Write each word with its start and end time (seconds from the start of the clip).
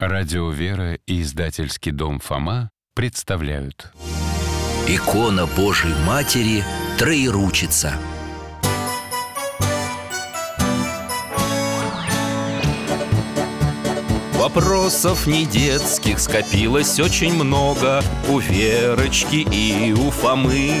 Радио 0.00 0.48
«Вера» 0.50 0.94
и 1.08 1.22
издательский 1.22 1.90
дом 1.90 2.20
«Фома» 2.20 2.70
представляют. 2.94 3.92
Икона 4.86 5.44
Божией 5.56 5.96
Матери 6.06 6.62
Троеручица 7.00 7.94
Вопросов 14.34 15.26
не 15.26 15.44
детских 15.44 16.20
скопилось 16.20 17.00
очень 17.00 17.34
много 17.34 18.00
У 18.28 18.38
Верочки 18.38 19.44
и 19.50 19.92
у 19.92 20.12
Фомы 20.12 20.80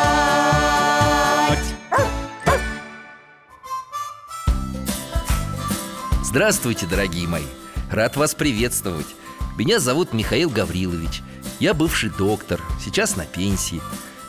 Здравствуйте, 6.31 6.85
дорогие 6.85 7.27
мои! 7.27 7.43
Рад 7.91 8.15
вас 8.15 8.35
приветствовать. 8.35 9.05
Меня 9.57 9.81
зовут 9.81 10.13
Михаил 10.13 10.49
Гаврилович. 10.49 11.21
Я 11.59 11.73
бывший 11.73 12.09
доктор, 12.09 12.61
сейчас 12.81 13.17
на 13.17 13.25
пенсии. 13.25 13.81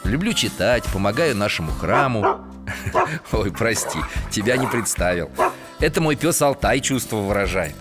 Люблю 0.02 0.32
читать, 0.32 0.82
помогаю 0.92 1.36
нашему 1.36 1.70
храму. 1.70 2.44
Ой, 3.30 3.52
прости, 3.52 4.00
тебя 4.32 4.56
не 4.56 4.66
представил. 4.66 5.30
Это 5.78 6.00
мой 6.00 6.16
пес 6.16 6.42
Алтай 6.42 6.80
чувство 6.80 7.18
выражает. 7.18 7.76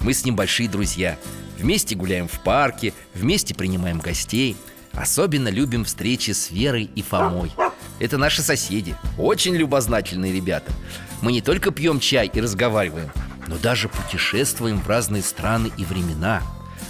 Мы 0.00 0.14
с 0.14 0.24
ним 0.24 0.36
большие 0.36 0.70
друзья. 0.70 1.18
Вместе 1.58 1.96
гуляем 1.96 2.28
в 2.28 2.40
парке, 2.40 2.94
вместе 3.12 3.54
принимаем 3.54 3.98
гостей. 3.98 4.56
Особенно 4.92 5.48
любим 5.48 5.84
встречи 5.84 6.30
с 6.30 6.50
Верой 6.50 6.84
и 6.94 7.02
Фомой. 7.02 7.52
Это 8.00 8.16
наши 8.16 8.40
соседи, 8.40 8.96
очень 9.18 9.54
любознательные 9.54 10.32
ребята. 10.32 10.72
Мы 11.20 11.32
не 11.32 11.42
только 11.42 11.72
пьем 11.72 12.00
чай 12.00 12.30
и 12.32 12.40
разговариваем 12.40 13.12
но 13.48 13.56
даже 13.58 13.88
путешествуем 13.88 14.80
в 14.80 14.88
разные 14.88 15.22
страны 15.22 15.70
и 15.76 15.84
времена. 15.84 16.42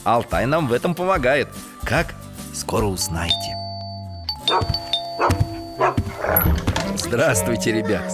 Алтай 0.05 0.47
нам 0.47 0.69
в 0.69 0.73
этом 0.73 0.95
помогает. 0.95 1.49
Как? 1.85 2.15
Скоро 2.55 2.87
узнаете. 2.87 3.57
Здравствуйте, 6.97 7.73
ребят. 7.73 8.12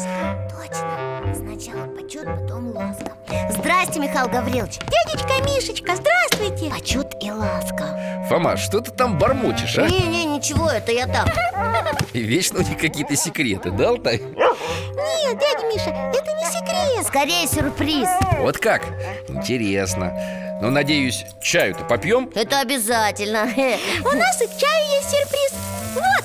Точно. 0.51 1.35
Сначала 1.35 1.87
почет, 1.95 2.25
потом 2.25 2.73
ласка. 2.73 3.13
Здрасте, 3.51 4.01
Михаил 4.01 4.29
Гаврилович. 4.29 4.79
Дядечка 4.79 5.43
Мишечка, 5.45 5.97
здравствуйте. 5.97 6.70
Почет 6.70 7.15
и 7.23 7.31
ласка. 7.31 8.25
Фома, 8.29 8.57
что 8.57 8.81
ты 8.81 8.91
там 8.91 9.19
бормочешь, 9.19 9.79
а? 9.79 9.89
Не-не, 9.89 10.25
ничего, 10.25 10.69
это 10.69 10.93
я 10.93 11.07
так 11.07 11.29
И 12.13 12.20
вечно 12.20 12.61
у 12.61 12.63
них 12.63 12.79
какие-то 12.79 13.17
секреты, 13.17 13.70
да, 13.70 13.91
Алтай? 13.91 14.19
Нет, 14.19 15.39
дядя 15.39 15.67
Миша, 15.67 16.12
Скорее 17.13 17.47
сюрприз. 17.47 18.09
Вот 18.39 18.57
как? 18.57 18.87
Интересно. 19.29 20.15
Ну, 20.63 20.71
надеюсь, 20.71 21.27
чаю-то 21.43 21.85
попьем? 21.85 22.31
Это 22.35 22.61
обязательно. 22.61 23.42
У 24.03 24.17
нас 24.17 24.41
и 24.41 24.47
к 24.47 24.57
чаю 24.57 24.86
есть 24.97 25.11
сюрприз. 25.11 25.53
Вот, 25.95 26.25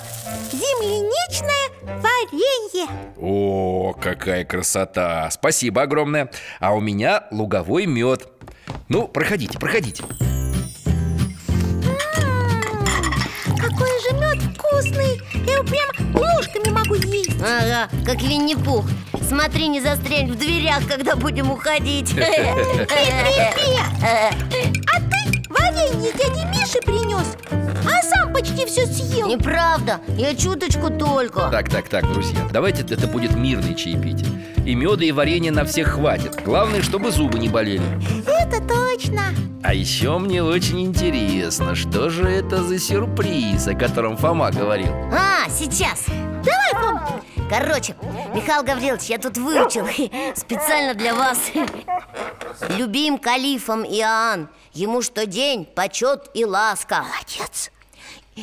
земляничное 0.53 1.67
варенье. 1.83 2.87
О, 3.19 3.91
какая 3.99 4.45
красота! 4.45 5.29
Спасибо 5.29 5.81
огромное. 5.81 6.29
А 6.61 6.73
у 6.73 6.79
меня 6.79 7.25
луговой 7.31 7.85
мед. 7.85 8.25
Ну, 8.87 9.09
проходите, 9.09 9.59
проходите. 9.59 10.05
М, 11.49 13.57
Какой 13.57 13.89
же 14.01 14.13
мед 14.13 14.41
вкусный. 14.55 15.21
Я 15.45 15.55
его 15.55 15.63
прям 15.65 16.15
ложками 16.15 16.69
могу 16.69 16.96
Ага, 17.41 17.89
как 18.05 18.21
Винни-Пух. 18.21 18.85
Смотри, 19.27 19.67
не 19.67 19.81
застрянь 19.81 20.31
в 20.31 20.37
дверях, 20.37 20.87
когда 20.87 21.15
будем 21.15 21.51
уходить. 21.51 22.13
А 24.93 24.99
ты 24.99 25.06
варенье 25.77 26.11
дяде 26.11 26.45
Мише 26.45 26.79
принес 26.81 27.35
А 27.85 28.01
сам 28.03 28.33
почти 28.33 28.65
все 28.65 28.85
съел. 28.85 29.27
Неправда, 29.27 29.99
я 30.17 30.35
чуточку 30.35 30.89
только. 30.89 31.49
Так, 31.51 31.69
так, 31.69 31.87
так, 31.87 32.11
друзья 32.11 32.39
Давайте 32.51 32.81
это 32.81 33.07
будет 33.07 33.35
мирное 33.35 33.73
чаепитие. 33.73 34.27
И 34.65 34.75
меда, 34.75 35.05
и 35.05 35.11
варенья 35.11 35.51
на 35.51 35.63
всех 35.65 35.89
хватит. 35.89 36.41
Главное, 36.43 36.81
чтобы 36.81 37.11
зубы 37.11 37.39
не 37.39 37.49
болели. 37.49 37.83
Это 38.25 38.61
точно. 38.61 39.21
А 39.63 39.73
еще 39.73 40.17
мне 40.17 40.43
очень 40.43 40.81
интересно 40.81 41.75
Что 41.75 42.09
же 42.09 42.23
это 42.23 42.63
за 42.63 42.79
сюрприз, 42.79 43.67
о 43.67 43.73
котором 43.73 44.17
Фома 44.17 44.51
говорил? 44.51 44.91
А, 45.11 45.49
сейчас. 45.49 46.05
Давай, 46.43 46.73
Фом 46.73 47.21
Короче, 47.49 47.95
Михаил 48.33 48.63
Гаврилович, 48.63 49.03
я 49.03 49.17
тут 49.17 49.37
выучил 49.37 49.85
Специально 50.35 50.93
для 50.93 51.15
вас. 51.15 51.39
Любим 52.69 53.17
калифом 53.17 53.85
Иоанн. 53.85 54.49
Ему 54.73 55.01
что 55.01 55.25
день 55.25 55.63
почет 55.63 56.29
и 56.33 56.43
ласка. 56.43 57.05
Молодец. 57.07 57.71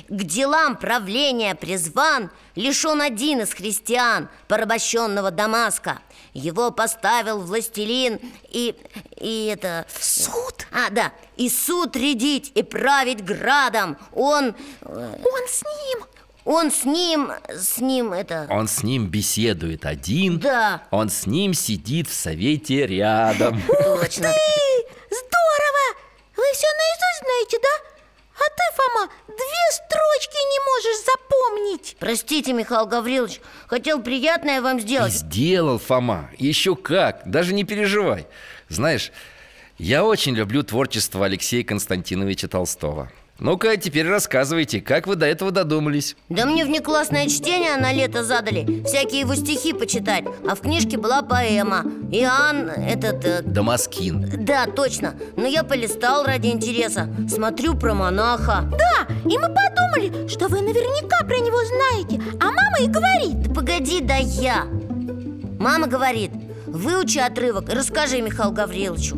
К 0.09 0.23
делам 0.25 0.77
правления 0.77 1.55
призван 1.55 2.31
Лишь 2.57 2.85
он 2.85 3.03
один 3.03 3.41
из 3.41 3.53
христиан 3.53 4.29
Порабощенного 4.49 5.31
Дамаска. 5.31 6.01
Его 6.33 6.71
поставил 6.71 7.41
властелин 7.41 8.21
И, 8.51 8.75
и 9.17 9.47
это... 9.47 9.87
Суд? 10.01 10.67
А, 10.73 10.91
да, 10.91 11.13
и 11.37 11.49
суд 11.51 11.95
рядить, 11.97 12.53
и 12.55 12.63
править 12.63 13.25
градом. 13.25 13.99
Он... 14.13 14.55
э, 14.83 15.17
Он 15.25 15.49
с 15.49 15.63
ним 15.63 16.05
Он 16.45 16.71
с 16.71 16.85
ним, 16.85 17.33
с 17.49 17.79
ним 17.79 18.13
это... 18.13 18.47
Он 18.51 18.69
с 18.69 18.83
ним 18.83 19.07
беседует 19.07 19.87
один. 19.87 20.39
Да. 20.39 20.83
Он 20.91 21.09
с 21.09 21.27
ним 21.27 21.55
сидит 21.55 22.09
в 22.09 22.13
совете 22.13 22.87
рядом. 22.87 23.63
Точно 23.67 24.27
Эй, 24.27 24.87
здорово! 25.07 25.85
Вы 26.37 26.45
все 26.53 26.67
наизусть 26.67 27.21
знаете, 27.23 27.59
да? 27.63 27.69
А 28.35 28.45
ты, 28.51 28.77
Фома, 28.77 29.13
две 29.27 29.71
строчки 29.71 30.37
не 30.37 30.59
можешь 30.67 31.05
запомнить. 31.07 31.97
Простите, 31.99 32.53
Михаил 32.53 32.87
Гаврилович 32.87 33.41
Хотел 33.67 34.03
приятное 34.03 34.61
вам 34.61 34.79
И 34.79 34.81
сделать 34.83 35.13
сделал 35.13 35.79
Фома. 35.79 36.31
Еще 36.37 36.77
как, 36.77 37.23
даже 37.25 37.55
не 37.55 37.65
переживай. 37.65 38.27
Знаешь, 38.69 39.13
я 39.79 40.05
очень 40.05 40.35
люблю 40.35 40.63
творчество 40.63 41.25
Алексея 41.25 41.65
Константиновича 41.65 42.49
Толстого 42.49 43.11
Ну-ка, 43.41 43.77
теперь 43.77 44.07
рассказывайте, 44.09 44.81
как 44.81 45.09
вы 45.09 45.17
до 45.17 45.27
этого 45.27 45.51
додумались? 45.51 46.15
Да 46.29 46.47
мне 46.47 46.65
внеклассное 46.65 47.27
чтение 47.29 47.77
на 47.77 47.93
лето 47.93 48.23
задали 48.23 48.85
Всякие 48.85 49.21
его 49.21 49.35
стихи 49.35 49.73
почитать 49.73 50.25
А 50.49 50.55
в 50.55 50.61
книжке 50.61 50.99
была 50.99 51.21
поэма. 51.23 51.85
Иоанн 52.13 52.71
этот... 52.71 53.25
э, 53.25 53.43
Дамаскин. 53.43 54.45
Да, 54.45 54.67
точно 54.67 55.15
Но 55.37 55.47
я 55.49 55.65
полистал 55.65 56.25
ради 56.25 56.47
интереса 56.47 57.09
Смотрю 57.29 57.75
про 57.75 57.93
монаха. 57.95 58.71
Да, 58.71 59.09
и 59.29 59.37
мы 59.37 59.49
подумали, 59.49 60.29
что 60.29 60.47
вы 60.47 60.61
наверняка 60.61 61.25
про 61.27 61.37
него 61.39 61.59
знаете 61.65 62.23
А 62.41 62.47
мама 62.47 62.79
и 62.81 62.87
говорит. 62.87 63.43
Да 63.43 63.55
погоди, 63.55 64.01
да 64.01 64.17
я. 64.17 64.65
Мама 65.59 65.89
говорит 65.89 66.31
Выучи 66.75 67.19
отрывок 67.19 67.69
и 67.71 67.73
расскажи 67.73 68.21
Михаилу 68.21 68.53
Гавриловичу. 68.53 69.17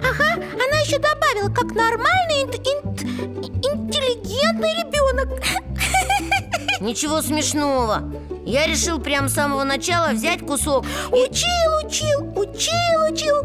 Ага, 0.00 0.34
она 0.34 0.80
еще 0.84 0.98
добавила, 0.98 1.48
как 1.48 1.74
нормальный 1.74 2.42
инт- 2.44 2.56
инт- 2.56 3.02
интеллигентный 3.64 4.74
ребенок 4.82 5.40
Ничего 6.80 7.22
смешного. 7.22 8.02
Я 8.44 8.66
решил 8.66 9.00
прямо 9.00 9.28
с 9.28 9.34
самого 9.34 9.64
начала 9.64 10.10
взять 10.12 10.40
кусок 10.46 10.84
и... 11.10 11.14
Учил, 11.30 11.86
учил, 11.86 12.20
учил, 12.38 13.12
учил. 13.12 13.36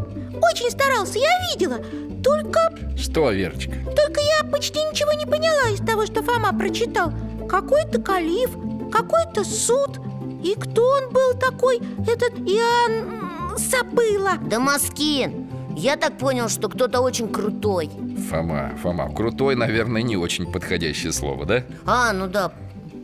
Очень 0.42 0.70
старался, 0.70 1.18
я 1.18 1.30
видела. 1.50 1.78
Только, 2.22 2.70
Что, 2.98 3.30
Верочка? 3.30 3.72
только 3.96 4.20
я 4.20 4.44
почти 4.50 4.78
ничего 4.82 5.12
не 5.14 5.24
поняла 5.26 5.70
из 5.70 5.80
того, 5.80 6.04
что 6.06 6.22
Фома 6.22 6.52
прочитал. 6.56 7.12
Какой-то 7.48 8.00
калиф, 8.00 8.50
какой-то 8.92 9.42
суд. 9.44 9.98
И 10.42 10.54
кто 10.54 10.86
он 10.86 11.10
был 11.10 11.32
такой, 11.34 11.78
этот 12.06 12.38
Иоанн 12.38 13.23
Забыла. 13.56 14.36
Дамаскин 14.38 15.46
Я 15.76 15.96
так 15.96 16.18
понял, 16.18 16.48
что 16.48 16.68
кто-то 16.68 17.00
очень 17.00 17.28
крутой. 17.32 17.90
Фома, 18.30 18.72
Фома, 18.82 19.12
крутой, 19.12 19.54
наверное, 19.56 20.02
не 20.02 20.16
очень 20.16 20.50
подходящее 20.50 21.12
слово, 21.12 21.44
да? 21.46 21.64
А, 21.86 22.12
ну 22.12 22.26
да, 22.26 22.52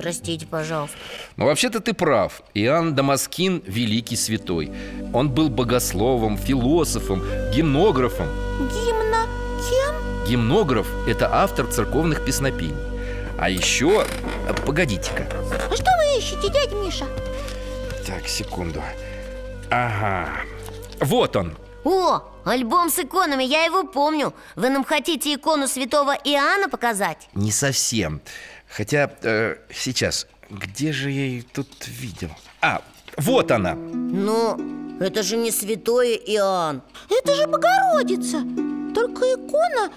Простите, 0.00 0.47
пожалуйста. 0.47 0.97
Но 1.37 1.44
вообще-то 1.44 1.81
ты 1.81 1.93
прав. 1.93 2.43
Иоанн 2.55 2.94
Дамаскин– 2.94 3.62
великий 3.67 4.17
святой. 4.17 4.73
Он 5.12 5.29
был 5.29 5.50
богословом, 5.50 6.38
философом, 6.38 7.23
гимнографом. 7.55 8.26
Гимна 8.61 9.26
кем? 9.69 10.26
Гимнограф– 10.26 10.87
это 11.06 11.29
автор 11.31 11.67
церковных 11.67 12.25
песнопений. 12.25 12.75
А 13.38 13.50
еще... 13.50 14.06
э, 14.49 14.55
Погодите-ка. 14.64 15.26
А 15.70 15.76
что 15.76 15.85
вы 15.99 16.19
ищете, 16.19 16.49
дядя 16.50 16.75
Миша? 16.76 17.05
Так, 18.06 18.26
секунду 18.26 18.82
Ага. 19.71 20.29
Вот 21.01 21.37
он. 21.37 21.57
О, 21.85 22.21
альбом 22.45 22.91
с 22.91 22.99
иконами, 22.99 23.45
я 23.45 23.65
его 23.65 23.85
помню. 23.85 24.35
Вы 24.57 24.69
нам 24.71 24.85
хотите 24.85 25.35
икону 25.35 25.67
святого 25.67 26.13
Иоанна 26.13 26.69
показать? 26.69 27.29
Не 27.35 27.53
совсем. 27.53 28.21
Хотя, 28.69 29.11
э, 29.23 29.57
сейчас 29.73 30.27
Где 30.51 30.93
же 30.93 31.11
я 31.13 31.27
ее 31.27 31.43
тут 31.43 31.69
видел? 31.87 32.31
А, 32.61 32.83
вот 33.17 33.53
она. 33.53 33.75
Но 33.75 34.59
это 34.99 35.23
же 35.23 35.37
не 35.37 35.53
святой 35.53 36.17
Иоанн. 36.17 36.83
Это 37.09 37.35
же 37.37 37.47
Богородица. 37.47 38.41
Только 38.93 39.27
икона 39.35 39.93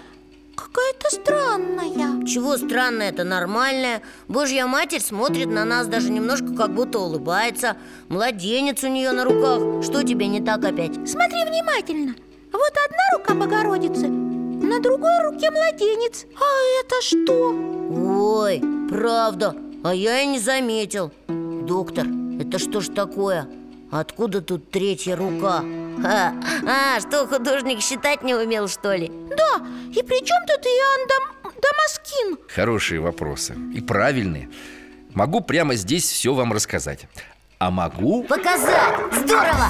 какая-то 0.74 1.10
странная. 1.14 2.26
Чего 2.26 2.56
странно, 2.56 3.02
это 3.02 3.24
нормальное. 3.24 4.02
Божья 4.28 4.66
Матерь 4.66 5.00
смотрит 5.00 5.46
на 5.46 5.64
нас 5.64 5.86
даже 5.86 6.10
немножко 6.10 6.54
как 6.54 6.74
будто 6.74 6.98
улыбается. 6.98 7.76
Младенец 8.08 8.82
у 8.82 8.88
нее 8.88 9.12
на 9.12 9.24
руках. 9.24 9.84
Что 9.84 10.02
тебе 10.02 10.26
не 10.26 10.40
так 10.40 10.64
опять? 10.64 10.94
Смотри 11.08 11.44
внимательно. 11.44 12.14
Вот 12.52 12.72
одна 12.86 13.18
рука 13.18 13.34
Богородицы 13.34 14.08
На 14.08 14.80
другой 14.80 15.22
руке 15.22 15.50
младенец. 15.50 16.26
А 16.36 16.80
это 16.80 17.02
что? 17.02 17.54
Ой, 17.90 18.62
правда, 18.88 19.54
а 19.84 19.94
я 19.94 20.22
и 20.22 20.26
не 20.26 20.38
заметил. 20.38 21.12
Доктор, 21.28 22.06
это 22.40 22.58
что 22.58 22.80
ж 22.80 22.88
такое? 22.88 23.48
Откуда 23.94 24.40
тут 24.40 24.72
третья 24.72 25.14
рука? 25.14 25.62
Ха, 26.02 26.34
А, 26.66 26.98
что, 26.98 27.28
художник 27.28 27.80
считать 27.80 28.24
не 28.24 28.34
умел, 28.34 28.66
что 28.66 28.92
ли? 28.92 29.08
Да, 29.30 29.64
и 29.88 30.02
при 30.02 30.18
чем 30.24 30.38
тут 30.48 30.66
Иоанн 30.66 31.08
Дам... 31.08 31.52
Дамаскин? 31.62 32.38
Хорошие 32.52 32.98
вопросы 32.98 33.54
И 33.72 33.80
правильные 33.80 34.48
Могу 35.14 35.40
прямо 35.42 35.76
здесь 35.76 36.10
все 36.10 36.34
вам 36.34 36.52
рассказать 36.52 37.06
А 37.60 37.70
могу... 37.70 38.24
Показать! 38.24 38.96
Здорово! 39.12 39.68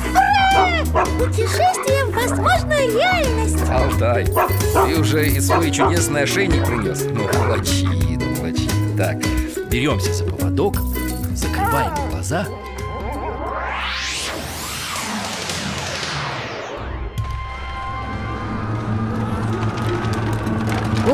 Путешествие 1.19 2.07
в 2.07 2.15
возможную 2.15 2.97
реальность 2.97 3.63
Алтай, 3.69 4.25
ты 4.25 4.99
уже 4.99 5.29
и 5.29 5.39
свой 5.39 5.71
чудесный 5.71 6.23
ошейник 6.23 6.65
принес 6.65 7.03
Ну, 7.11 7.31
молодчина, 7.41 8.25
молодчина 8.39 8.97
Так, 8.97 9.19
беремся 9.69 10.15
за 10.15 10.25
поводок 10.25 10.77
Закрываем 11.35 11.93
глаза 12.11 12.47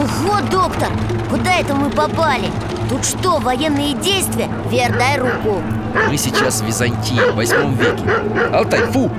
Ого, 0.00 0.41
доктор! 0.50 0.88
Куда 1.29 1.56
это 1.58 1.75
мы 1.75 1.91
попали? 1.91 2.50
Тут 2.88 3.05
что, 3.05 3.38
военные 3.38 3.93
действия? 3.93 4.49
Вер, 4.70 4.97
дай 4.97 5.19
руку 5.19 5.61
Мы 6.08 6.17
сейчас 6.17 6.62
в 6.62 6.64
Византии, 6.64 7.20
в 7.31 7.35
восьмом 7.35 7.75
веке 7.75 8.02
Алтай, 8.50 8.81
фу! 8.87 9.11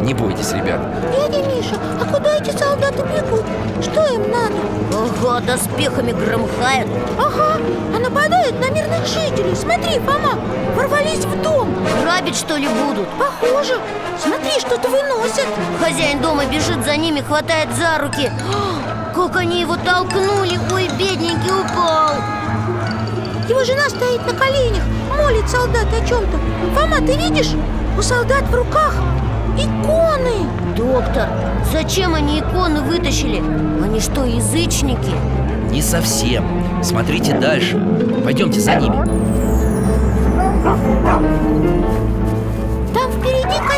Не 0.00 0.14
бойтесь, 0.14 0.52
ребят 0.52 0.80
Дядя 1.12 1.46
Миша, 1.46 1.76
а 2.00 2.04
куда 2.06 2.34
эти 2.36 2.56
солдаты 2.56 3.02
бегут? 3.02 3.44
Что 3.82 4.06
им 4.06 4.22
надо? 4.30 4.54
Ого, 4.90 5.38
доспехами 5.40 6.12
громыхают 6.12 6.88
Ага, 7.18 7.60
а 7.94 7.98
нападают 7.98 8.58
на 8.58 8.70
мирных 8.70 9.06
жителей 9.06 9.54
Смотри, 9.54 9.98
Фома, 9.98 10.40
ворвались 10.76 11.26
в 11.26 11.42
дом 11.42 11.74
Грабить, 12.02 12.36
что 12.36 12.56
ли, 12.56 12.68
будут? 12.68 13.06
Похоже 13.18 13.74
Смотри, 14.18 14.58
что-то 14.60 14.88
выносят 14.88 15.46
Хозяин 15.78 16.22
дома 16.22 16.46
бежит 16.46 16.82
за 16.86 16.96
ними, 16.96 17.20
хватает 17.20 17.68
за 17.76 17.98
руки 17.98 18.30
Как 19.14 19.36
они 19.36 19.60
его 19.60 19.76
толкнули! 19.76 20.58
Ой, 20.72 20.88
бедненький 20.98 21.50
упал 21.50 22.14
Его 23.48 23.64
жена 23.64 23.88
стоит 23.88 24.24
на 24.24 24.32
коленях 24.32 24.82
Молит 25.16 25.48
солдат 25.48 25.88
о 25.92 26.06
чем-то 26.06 26.38
Фома, 26.74 26.98
ты 26.98 27.16
видишь? 27.16 27.50
У 27.98 28.02
солдат 28.02 28.44
в 28.44 28.54
руках 28.54 28.94
иконы 29.56 30.46
Доктор, 30.76 31.28
зачем 31.72 32.14
они 32.14 32.38
иконы 32.38 32.80
вытащили? 32.82 33.42
Они 33.82 34.00
что, 34.00 34.24
язычники? 34.24 35.12
Не 35.70 35.82
совсем 35.82 36.44
Смотрите 36.82 37.34
дальше 37.34 37.78
Пойдемте 38.24 38.60
за 38.60 38.76
ними 38.76 39.20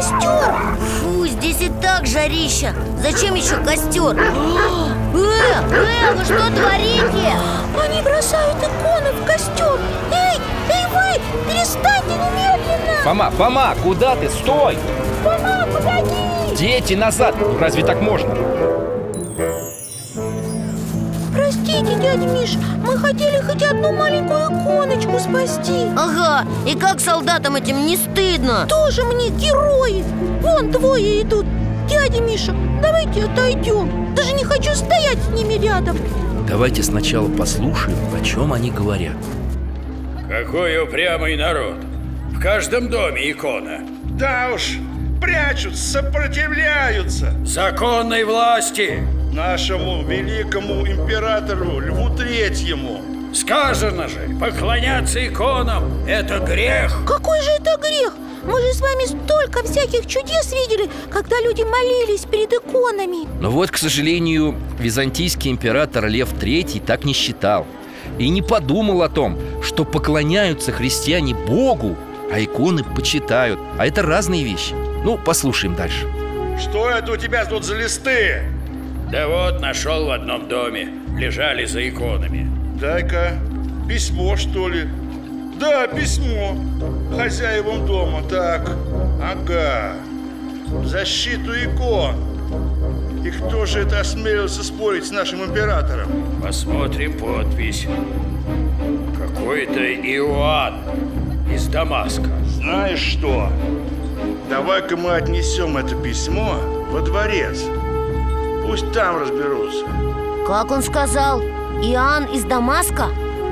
костер 0.02 0.54
Фу, 1.00 1.26
здесь 1.26 1.60
и 1.60 1.70
так 1.80 2.06
жарища 2.06 2.74
Зачем 2.98 3.34
еще 3.34 3.56
костер? 3.56 4.16
Э, 5.14 5.60
э, 5.70 6.14
вы 6.14 6.24
что 6.24 6.50
творите? 6.50 7.32
Они 7.78 8.00
бросают 8.00 8.56
иконы 8.58 9.12
в 9.12 9.26
костер 9.26 9.78
Эй, 10.10 10.40
эй 10.70 10.86
вы, 10.86 11.20
перестаньте 11.46 12.14
немедленно 12.14 13.02
Фома, 13.04 13.30
Фома, 13.30 13.74
куда 13.82 14.16
ты? 14.16 14.30
Стой! 14.30 14.78
Фома, 15.22 15.66
погоди 15.72 16.56
Дети, 16.56 16.94
назад! 16.94 17.34
Разве 17.60 17.84
так 17.84 18.00
можно? 18.00 18.34
Простите, 21.34 21.94
дядя 21.96 22.26
Миш, 22.26 22.56
мы 22.82 22.96
хотели 22.96 23.40
хоть 23.40 23.62
одну 23.62 23.92
маленькую 23.92 24.46
иконочку 24.46 25.18
спасти. 25.18 25.86
Ага, 25.96 26.46
и 26.66 26.74
как 26.74 27.00
солдатам 27.00 27.56
этим 27.56 27.86
не 27.86 27.96
стыдно? 27.96 28.66
Тоже 28.68 29.04
мне 29.04 29.30
герои. 29.30 30.04
Вон 30.40 30.70
двое 30.70 31.22
идут. 31.22 31.46
Дядя 31.88 32.20
Миша, 32.20 32.54
давайте 32.82 33.24
отойдем. 33.24 34.14
Даже 34.14 34.32
не 34.34 34.44
хочу 34.44 34.74
стоять 34.74 35.18
с 35.18 35.28
ними 35.28 35.54
рядом. 35.54 35.96
Давайте 36.48 36.82
сначала 36.82 37.28
послушаем, 37.28 37.96
о 38.14 38.24
чем 38.24 38.52
они 38.52 38.70
говорят. 38.70 39.16
Какой 40.28 40.82
упрямый 40.82 41.36
народ. 41.36 41.76
В 42.30 42.40
каждом 42.40 42.88
доме 42.88 43.30
икона. 43.30 43.80
Да 44.18 44.50
уж, 44.54 44.78
прячутся, 45.20 46.02
сопротивляются. 46.02 47.32
Законной 47.44 48.24
власти 48.24 49.02
нашему 49.32 50.04
великому 50.04 50.86
императору 50.86 51.80
Льву 51.80 52.14
Третьему. 52.14 53.02
Сказано 53.34 54.08
же, 54.08 54.28
поклоняться 54.38 55.26
иконам– 55.26 55.84
это 56.06 56.38
грех 56.38 57.02
Какой 57.06 57.40
же 57.40 57.50
это 57.52 57.78
грех? 57.80 58.12
Мы 58.44 58.60
же 58.60 58.74
с 58.74 58.80
вами 58.82 59.06
столько 59.06 59.62
всяких 59.64 60.06
чудес 60.06 60.52
видели 60.52 60.90
Когда 61.10 61.40
люди 61.40 61.62
молились 61.62 62.26
перед 62.26 62.52
иконами 62.52 63.26
Но 63.40 63.50
вот, 63.50 63.70
к 63.70 63.78
сожалению, 63.78 64.54
византийский 64.78 65.50
император 65.50 66.08
Лев 66.08 66.34
III 66.34 66.84
так 66.84 67.06
не 67.06 67.14
считал 67.14 67.66
И 68.18 68.28
не 68.28 68.42
подумал 68.42 69.00
о 69.00 69.08
том, 69.08 69.38
что 69.62 69.86
поклоняются 69.86 70.70
христиане 70.70 71.34
Богу, 71.34 71.96
а 72.30 72.38
иконы 72.38 72.84
почитают 72.84 73.58
А 73.78 73.86
это 73.86 74.02
разные 74.02 74.44
вещи 74.44 74.74
Ну, 75.04 75.16
послушаем 75.16 75.74
дальше 75.74 76.06
Что 76.60 76.90
это 76.90 77.12
у 77.12 77.16
тебя 77.16 77.46
тут 77.46 77.64
за 77.64 77.76
листы? 77.78 78.42
Да 79.12 79.28
вот, 79.28 79.60
нашел 79.60 80.06
в 80.06 80.10
одном 80.10 80.48
доме 80.48 80.88
Лежали 81.18 81.66
за 81.66 81.86
иконами 81.86 82.48
Дай-ка, 82.80 83.38
письмо, 83.86 84.36
что 84.38 84.68
ли? 84.68 84.88
Да, 85.60 85.86
письмо. 85.86 86.56
Хозяевам 87.14 87.86
дома, 87.86 88.22
так. 88.28 88.68
Ага. 89.22 89.96
В 90.66 90.86
Защиту 90.86 91.52
икон. 91.52 92.16
И 93.22 93.30
кто 93.30 93.66
же 93.66 93.80
это 93.80 94.00
осмелился 94.00 94.64
спорить 94.64 95.04
с 95.04 95.10
нашим 95.10 95.44
императором? 95.44 96.08
Посмотрим 96.42 97.18
подпись 97.18 97.86
Какой-то 99.16 99.92
Иоанн 99.94 100.80
из 101.54 101.68
Дамаска 101.68 102.30
Знаешь 102.46 102.98
что? 102.98 103.52
Давай-ка 104.48 104.96
мы 104.96 105.12
отнесем 105.12 105.76
это 105.76 105.94
письмо 105.96 106.56
во 106.90 107.00
дворец. 107.02 107.62
Пусть 108.66 108.90
там 108.92 109.18
разберутся. 109.18 109.84
Как 110.46 110.70
он 110.70 110.82
сказал? 110.82 111.40
Иоанн 111.82 112.24
из 112.26 112.44
Дамаска? 112.44 113.08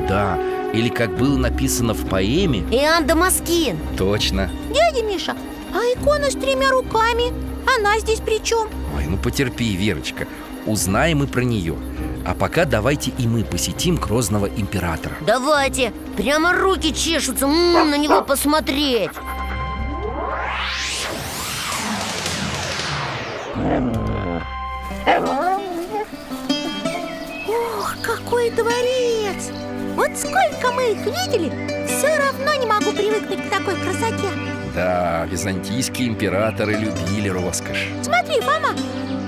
Да, 0.09 0.38
или 0.73 0.88
как 0.88 1.17
было 1.17 1.37
написано 1.37 1.95
в 1.95 2.09
поэме 2.09 2.61
Иоанн 2.71 3.07
Дамаскин 3.07 3.76
Точно 3.97 4.50
Дядя 4.73 5.05
Миша, 5.05 5.37
а 5.75 5.79
икона 5.79 6.31
с 6.31 6.35
тремя 6.35 6.71
руками? 6.71 7.33
Она 7.79 7.99
здесь 8.00 8.21
при 8.21 8.43
чем? 8.43 8.69
Ой, 8.97 9.05
ну 9.09 9.17
потерпи, 9.17 9.75
Верочка 9.76 10.26
Узнаем 10.67 11.23
и 11.23 11.26
про 11.26 11.43
нее 11.43 11.76
А 12.26 12.35
пока 12.35 12.64
давайте 12.64 13.11
и 13.19 13.26
мы 13.26 13.45
посетим 13.45 13.97
Грозного 13.97 14.47
императора 14.47 15.14
Давайте, 15.26 15.93
прямо 16.17 16.52
руки 16.52 16.93
чешутся 16.95 17.47
м, 17.47 17.90
на 17.90 17.97
него 17.97 18.23
посмотреть 18.23 19.11
Ох, 27.49 27.97
какой 28.02 28.50
дворец! 28.50 29.50
Вот 29.95 30.11
сколько 30.16 30.73
мы 30.73 30.92
их 30.92 30.99
видели, 31.04 31.87
все 31.87 32.16
равно 32.16 32.54
не 32.54 32.66
могу 32.66 32.92
привыкнуть 32.92 33.47
к 33.47 33.50
такой 33.50 33.75
красоте. 33.76 34.28
Да, 34.75 35.26
византийские 35.26 36.09
императоры 36.09 36.75
любили 36.75 37.28
роскошь. 37.28 37.88
Смотри, 38.02 38.40
Фома, 38.40 38.75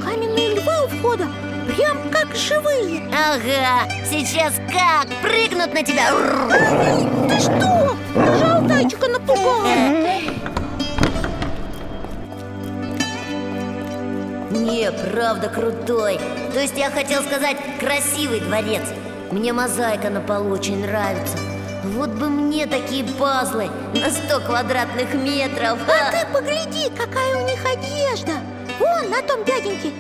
каменные 0.05 0.55
львы 0.55 0.85
у 0.85 0.89
входа 0.89 1.27
прям 1.67 2.11
как 2.11 2.35
живые. 2.37 3.03
Ага, 3.13 3.89
сейчас 4.09 4.55
как 4.71 5.09
прыгнут 5.21 5.75
на 5.75 5.83
тебя. 5.83 6.11
Ты 7.29 7.41
что? 7.41 7.97
Даже 8.15 8.45
Алтайчика 8.45 9.09
напугал 9.09 9.67
Не, 14.63 14.93
правда 14.93 15.49
крутой. 15.49 16.21
То 16.55 16.61
есть 16.61 16.79
я 16.79 16.89
хотел 16.91 17.23
сказать 17.23 17.57
красивый 17.81 18.39
дворец. 18.39 18.83
Мне 19.33 19.53
мозаика 19.53 20.09
на 20.09 20.21
полу 20.21 20.51
очень 20.51 20.87
нравится. 20.87 21.37
Вот 21.83 22.11
бы 22.11 22.29
мне 22.29 22.67
такие 22.67 23.03
пазлы 23.05 23.69
на 23.93 24.09
100 24.09 24.41
квадратных 24.47 25.15
метров. 25.15 25.81
А 25.89 26.13
ты 26.13 26.33
погляди, 26.33 26.91
какая 26.97 27.43
у 27.43 27.45
них 27.45 27.59
одежда. 27.65 28.35
Вон 28.79 29.11
на 29.11 29.21
том 29.23 29.45
дяденьке 29.45 29.91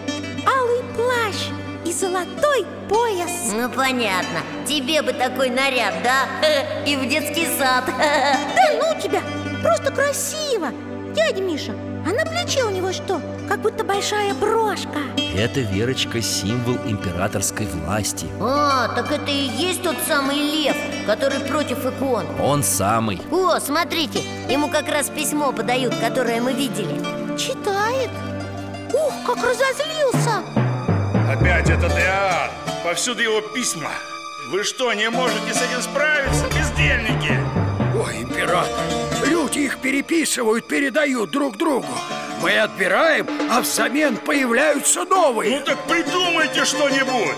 алый 0.47 0.85
плащ 0.95 1.49
и 1.85 1.93
золотой 1.93 2.65
пояс. 2.89 3.53
Ну 3.53 3.69
понятно, 3.69 4.43
тебе 4.65 5.03
бы 5.03 5.13
такой 5.13 5.51
наряд, 5.51 5.95
да? 6.05 6.29
И 6.87 6.95
в 6.95 7.09
детский 7.09 7.49
сад. 7.59 7.85
Да 7.97 8.63
ну 8.75 9.01
тебя, 9.01 9.23
просто 9.61 9.91
красиво. 9.91 10.69
Дядя 11.15 11.43
Миша, 11.43 11.73
а 12.07 12.13
на 12.13 12.25
плече 12.25 12.65
у 12.65 12.71
него 12.71 12.93
что? 12.93 13.21
Как 13.49 13.61
будто 13.61 13.85
большая 13.85 14.35
брошка. 14.35 14.99
Это 15.37 15.61
Верочка 15.61 16.21
символ 16.21 16.77
императорской 16.87 17.67
власти. 17.67 18.27
А, 18.41 18.89
так 18.89 19.11
это 19.11 19.31
и 19.31 19.49
есть 19.57 19.83
тот 19.83 19.97
самый 20.07 20.37
лев, 20.37 20.77
который 21.07 21.41
против 21.41 21.85
икон. 21.87 22.27
Он 22.41 22.63
самый. 22.63 23.21
О, 23.31 23.59
смотрите, 23.61 24.21
ему 24.51 24.69
как 24.69 24.89
раз 24.89 25.09
письмо 25.09 25.53
подают, 25.53 25.95
которое 25.97 26.41
мы 26.41 26.53
видели. 26.53 27.01
Читает? 27.39 28.11
Ух, 28.93 29.13
как 29.27 29.37
разозлился! 29.39 30.43
Опять 31.31 31.71
этот 31.71 31.93
Иоанн. 31.93 32.51
Повсюду 32.85 33.23
его 33.23 33.41
письма. 33.55 33.91
Вы 34.51 34.65
что, 34.65 34.93
не 34.93 35.09
можете 35.09 35.55
с 35.55 35.63
этим 35.63 35.81
справиться, 35.81 36.45
бездельники? 36.49 37.39
Ой, 38.03 38.23
император, 38.23 38.81
люди 39.27 39.61
их 39.61 39.79
переписывают, 39.79 40.67
передают 40.67 41.31
друг 41.31 41.57
другу. 41.57 41.87
Мы 42.41 42.59
отбираем, 42.59 43.29
а 43.51 43.61
взамен 43.61 44.17
появляются 44.17 45.05
новые. 45.05 45.59
Ну 45.59 45.65
так 45.65 45.79
придумайте 45.87 46.65
что-нибудь. 46.65 47.37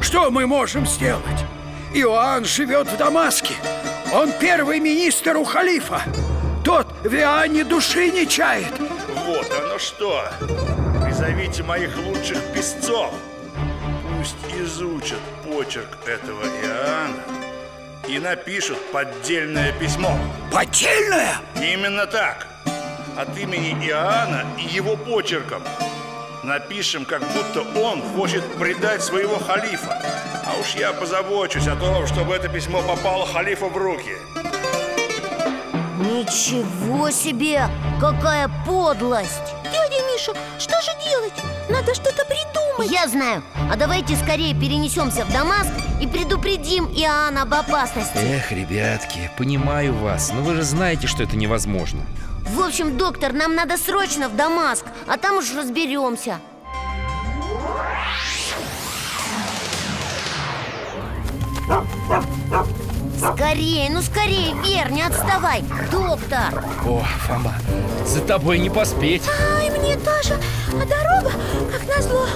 Что 0.00 0.30
мы 0.30 0.46
можем 0.46 0.86
сделать? 0.86 1.44
Иоанн 1.92 2.44
живет 2.44 2.86
в 2.88 2.96
Дамаске. 2.96 3.54
Он 4.12 4.30
первый 4.40 4.78
министр 4.78 5.36
у 5.36 5.44
халифа. 5.44 6.02
Тот 6.64 6.86
в 7.02 7.12
Иоанне 7.12 7.64
души 7.64 8.10
не 8.10 8.28
чает. 8.28 8.72
Вот 9.26 9.50
оно 9.64 9.78
что. 9.78 10.28
Призовите 11.04 11.62
моих 11.64 11.96
лучших 11.96 12.38
песцов 12.54 13.12
Пусть 14.16 14.36
изучат 14.58 15.18
почерк 15.44 15.88
этого 16.06 16.44
Иоанна 16.62 17.43
И 18.06 18.18
напишут 18.18 18.78
поддельное 18.92 19.72
письмо 19.72 20.14
Поддельная? 20.52 21.36
Именно 21.56 22.06
так 22.06 22.46
От 23.16 23.36
имени 23.38 23.72
Иоанна 23.86 24.44
и 24.58 24.74
его 24.74 24.96
почерком 24.96 25.62
Напишем, 26.42 27.06
как 27.06 27.22
будто 27.32 27.62
он 27.80 28.02
хочет 28.14 28.44
предать 28.58 29.02
своего 29.02 29.38
халифа 29.38 30.02
А 30.44 30.60
уж 30.60 30.74
я 30.74 30.92
позабочусь 30.92 31.66
о 31.66 31.76
том, 31.76 32.06
чтобы 32.06 32.34
это 32.34 32.48
письмо 32.48 32.82
попало 32.82 33.26
халифу 33.26 33.68
в 33.68 33.76
руки 33.76 34.16
Ничего 35.98 37.10
себе! 37.10 37.68
Какая 37.98 38.50
подлость! 38.66 39.63
Миша, 40.14 40.32
что 40.60 40.80
же 40.80 40.92
делать? 41.04 41.32
Надо 41.68 41.92
что-то 41.92 42.24
придумать. 42.24 42.88
Я 42.88 43.08
знаю, 43.08 43.42
а 43.68 43.76
давайте 43.76 44.14
скорее 44.14 44.54
перенесемся 44.54 45.24
в 45.24 45.32
Дамаск 45.32 45.72
и 46.00 46.06
предупредим 46.06 46.84
Иоанна 46.86 47.42
об 47.42 47.52
опасности. 47.52 48.18
Эх, 48.18 48.52
ребятки, 48.52 49.28
понимаю 49.36 49.92
вас 49.92 50.30
Но 50.32 50.42
вы 50.42 50.54
же 50.54 50.62
знаете, 50.62 51.08
что 51.08 51.24
это 51.24 51.36
невозможно. 51.36 52.00
В 52.48 52.60
общем, 52.60 52.96
доктор, 52.96 53.32
нам 53.32 53.56
надо 53.56 53.76
срочно 53.76 54.28
в 54.28 54.36
Дамаск, 54.36 54.84
а 55.08 55.16
там 55.16 55.38
уж 55.38 55.52
разберемся 55.52 56.38
Скорее, 63.54 63.88
ну 63.88 64.02
скорее, 64.02 64.52
Вер, 64.64 64.90
не 64.90 65.02
отставай 65.02 65.62
Доктор 65.92 66.64
О, 66.84 67.04
Фома, 67.20 67.54
за 68.04 68.20
тобой 68.22 68.58
не 68.58 68.68
поспеть 68.68 69.22
Ай, 69.56 69.70
мне 69.70 69.94
тоже 69.94 70.40
А 70.72 70.84
дорога, 70.84 71.30
как 71.70 71.96
назло 71.96 72.26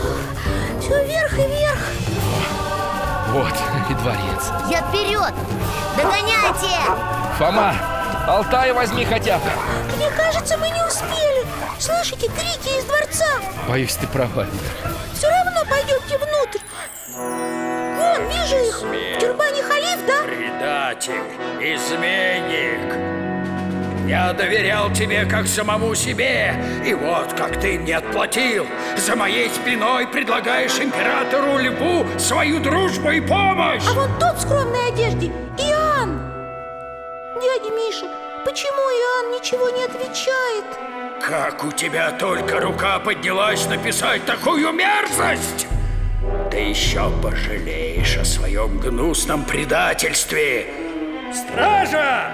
Все 0.80 1.04
вверх 1.04 1.32
и 1.32 1.42
вверх 1.42 1.78
Вот 3.30 3.52
и 3.90 3.94
дворец 3.94 4.52
Я 4.70 4.82
вперед! 4.82 5.34
Догоняйте! 5.96 6.78
Фома, 7.36 7.74
Алтай 8.28 8.72
возьми 8.72 9.04
хотя 9.04 9.38
бы 9.38 9.50
Мне 9.96 10.08
кажется, 10.10 10.56
мы 10.56 10.68
не 10.70 10.86
успели 10.86 11.44
Слышите 11.80 12.28
крики 12.28 12.78
из 12.78 12.84
дворца? 12.84 13.26
Боюсь, 13.68 13.94
ты 13.94 14.06
права. 14.06 14.46
Все 15.14 15.37
Вижу 18.48 18.64
их 18.64 18.80
В 18.80 19.18
тюрбане 19.20 19.62
халиф, 19.62 20.06
да? 20.06 20.22
Предатель, 20.24 21.22
изменник 21.60 22.94
Я 24.08 24.32
доверял 24.32 24.90
тебе 24.92 25.26
как 25.26 25.46
самому 25.46 25.94
себе 25.94 26.54
И 26.86 26.94
вот 26.94 27.34
как 27.34 27.60
ты 27.60 27.78
мне 27.78 27.98
отплатил 27.98 28.66
За 28.96 29.16
моей 29.16 29.50
спиной 29.50 30.06
предлагаешь 30.06 30.78
императору 30.78 31.58
Льву 31.58 32.06
Свою 32.18 32.60
дружбу 32.60 33.10
и 33.10 33.20
помощь 33.20 33.84
А 33.86 33.92
вон 33.92 34.18
тот 34.18 34.36
в 34.36 34.40
скромной 34.40 34.88
одежде 34.88 35.26
Иоанн 35.58 36.18
Дядя 37.34 37.70
Миша, 37.74 38.06
почему 38.46 38.72
Иоанн 38.72 39.32
ничего 39.32 39.68
не 39.68 39.84
отвечает? 39.84 40.64
Как 41.22 41.64
у 41.64 41.72
тебя 41.72 42.12
только 42.12 42.60
рука 42.60 42.98
поднялась 42.98 43.66
написать 43.66 44.24
такую 44.24 44.72
мерзость? 44.72 45.66
Ты 46.58 46.64
еще 46.64 47.08
пожалеешь 47.22 48.16
о 48.16 48.24
своем 48.24 48.80
гнусном 48.80 49.44
предательстве 49.44 50.66
Стража! 51.32 52.32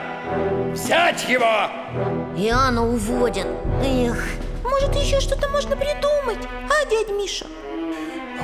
Взять 0.72 1.28
его! 1.28 1.68
Иоанна 2.34 2.88
уводят 2.88 3.46
Эх, 3.84 4.26
Может, 4.62 4.94
еще 4.94 5.20
что-то 5.20 5.50
можно 5.50 5.76
придумать? 5.76 6.38
А, 6.70 6.88
дядя 6.88 7.12
Миша? 7.12 7.44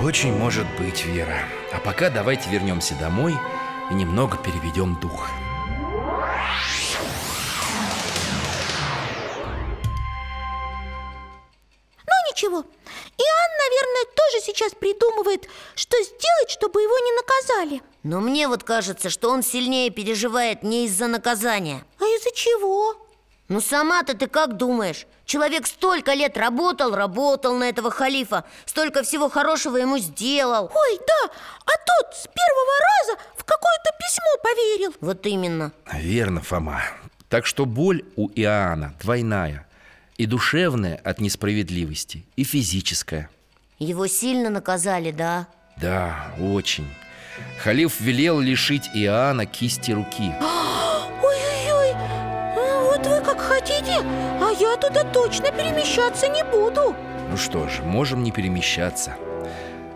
Очень 0.05 0.37
может 0.37 0.67
быть, 0.79 1.07
Вера 1.07 1.45
А 1.73 1.79
пока 1.79 2.11
давайте 2.11 2.51
вернемся 2.51 2.95
домой 2.97 3.35
и 3.91 3.95
немного 3.95 4.37
переведем 4.37 4.99
дух 5.01 5.31
сейчас 14.53 14.73
придумывает, 14.75 15.49
что 15.75 15.97
сделать, 16.03 16.51
чтобы 16.51 16.83
его 16.83 16.99
не 16.99 17.13
наказали. 17.13 17.83
Но 18.03 18.21
мне 18.21 18.49
вот 18.49 18.65
кажется, 18.65 19.11
что 19.11 19.31
он 19.31 19.43
сильнее 19.43 19.91
переживает 19.91 20.63
не 20.63 20.87
из-за 20.87 21.07
наказания. 21.07 21.85
А 21.99 22.05
из-за 22.05 22.31
чего? 22.35 22.97
Ну 23.49 23.61
сама-то 23.61 24.17
ты 24.17 24.27
как 24.27 24.57
думаешь? 24.57 25.07
Человек 25.25 25.67
столько 25.67 26.15
лет 26.15 26.37
работал, 26.37 26.95
работал 26.95 27.55
на 27.57 27.69
этого 27.69 27.91
халифа 27.91 28.45
Столько 28.65 29.03
всего 29.03 29.29
хорошего 29.29 29.77
ему 29.77 29.99
сделал. 29.99 30.71
Ой, 30.75 30.99
да, 30.99 31.33
а 31.65 31.71
тот 31.87 32.15
с 32.15 32.27
первого 32.27 32.73
раза 32.81 33.21
в 33.37 33.45
какое-то 33.45 33.91
письмо 33.99 34.43
поверил. 34.43 34.95
Вот 35.01 35.27
именно. 35.27 35.73
Верно, 35.93 36.41
Фома. 36.43 36.83
Так 37.29 37.47
что 37.47 37.65
боль 37.67 38.05
у 38.17 38.29
Иоанна 38.29 38.95
двойная. 39.01 39.67
И 40.17 40.27
душевная 40.27 41.01
от 41.03 41.21
несправедливости, 41.21 42.27
и 42.37 42.45
физическая 42.45 43.31
Его 43.81 44.07
сильно 44.09 44.51
наказали, 44.51 45.11
да? 45.11 45.47
Да, 45.79 46.35
очень. 46.39 46.87
Халиф 47.63 47.99
велел 47.99 48.39
лишить 48.39 48.91
Иоанна 48.93 49.47
кисти 49.47 49.93
руки. 49.93 50.35
Ой-ой-ой, 51.23 51.93
а 51.95 52.83
вот 52.85 53.07
вы 53.07 53.21
как 53.23 53.41
хотите, 53.41 54.03
а 54.39 54.51
я 54.51 54.77
туда 54.77 55.03
точно 55.05 55.47
перемещаться 55.51 56.29
не 56.29 56.45
буду. 56.45 56.95
Ну 57.31 57.39
что 57.39 57.69
ж, 57.69 57.81
можем 57.83 58.23
не 58.23 58.33
перемещаться. 58.33 59.17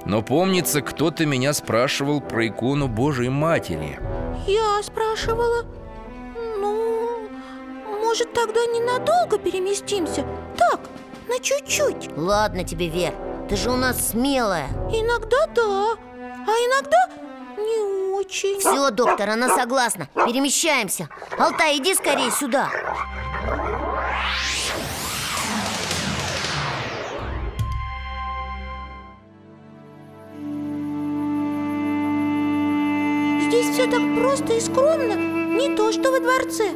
Но 0.07 0.23
помнится, 0.23 0.81
кто-то 0.81 1.27
меня 1.27 1.53
спрашивал 1.53 2.23
про 2.23 2.47
икону 2.47 2.89
Божией 2.89 3.29
Матери. 3.29 4.01
Я 4.47 4.83
спрашивала. 4.83 5.67
Ну, 6.59 7.29
может 8.01 8.33
тогда 8.33 8.61
ненадолго 8.65 9.37
переместимся? 9.37 10.25
Так, 10.57 10.81
на 11.29 11.39
чуть-чуть. 11.39 12.09
Ладно 12.17 12.65
тебе, 12.65 12.89
Вер, 12.89 13.13
ты 13.49 13.57
же 13.57 13.71
у 13.71 13.77
нас 13.77 14.11
смелая. 14.11 14.69
Иногда 14.91 15.47
да, 15.55 15.93
а 16.47 16.51
иногда 16.51 16.97
не 17.59 18.13
очень. 18.15 18.59
Все, 18.59 18.91
доктор, 18.91 19.31
она 19.31 19.49
согласна. 19.49 20.09
Перемещаемся. 20.15 21.09
Алтай, 21.39 21.79
иди 21.79 21.95
скорее 21.95 22.31
сюда. 22.31 22.71
Здесь 33.43 33.71
все 33.75 33.87
так 33.87 34.01
просто 34.19 34.55
и 34.55 34.61
скромно. 34.61 35.15
Не 35.57 35.77
то, 35.77 35.93
что 35.93 36.11
во 36.11 36.21
дворце. 36.21 36.71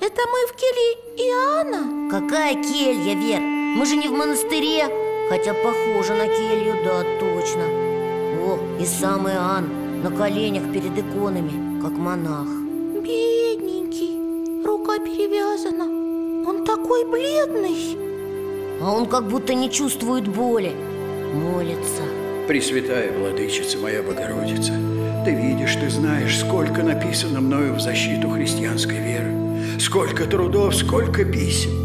Это 0.00 0.22
мы 0.26 0.46
в 0.48 0.54
келье 0.54 1.30
Иоанна. 1.30 2.10
Какая 2.10 2.54
келья, 2.54 3.14
Вер? 3.14 3.40
Мы 3.40 3.86
же 3.86 3.96
не 3.96 4.08
в 4.08 4.12
монастыре 4.12 4.99
Хотя 5.30 5.54
похоже 5.54 6.14
на 6.14 6.26
келью, 6.26 6.74
да, 6.84 7.04
точно. 7.20 7.62
О, 8.42 8.58
и 8.80 8.84
сам 8.84 9.28
Иоанн 9.28 10.02
на 10.02 10.10
коленях 10.10 10.64
перед 10.72 10.98
иконами, 10.98 11.80
как 11.80 11.92
монах. 11.92 12.48
Бедненький 13.00 14.64
Рука 14.66 14.98
перевязана. 14.98 15.84
Он 16.48 16.64
такой 16.64 17.04
бледный. 17.04 17.96
А 18.82 18.92
он 18.92 19.06
как 19.06 19.28
будто 19.28 19.54
не 19.54 19.70
чувствует 19.70 20.26
боли. 20.26 20.72
Молится. 21.32 22.02
Пресвятая 22.48 23.16
Владычица 23.16 23.78
моя 23.78 24.02
Богородица, 24.02 24.72
Ты 25.24 25.30
видишь, 25.30 25.76
Ты 25.76 25.90
знаешь, 25.90 26.40
сколько 26.40 26.82
написано 26.82 27.40
мною 27.40 27.74
в 27.74 27.80
защиту 27.80 28.30
христианской 28.30 28.98
веры, 28.98 29.32
сколько 29.78 30.24
трудов, 30.24 30.74
сколько 30.74 31.24
писем. 31.24 31.79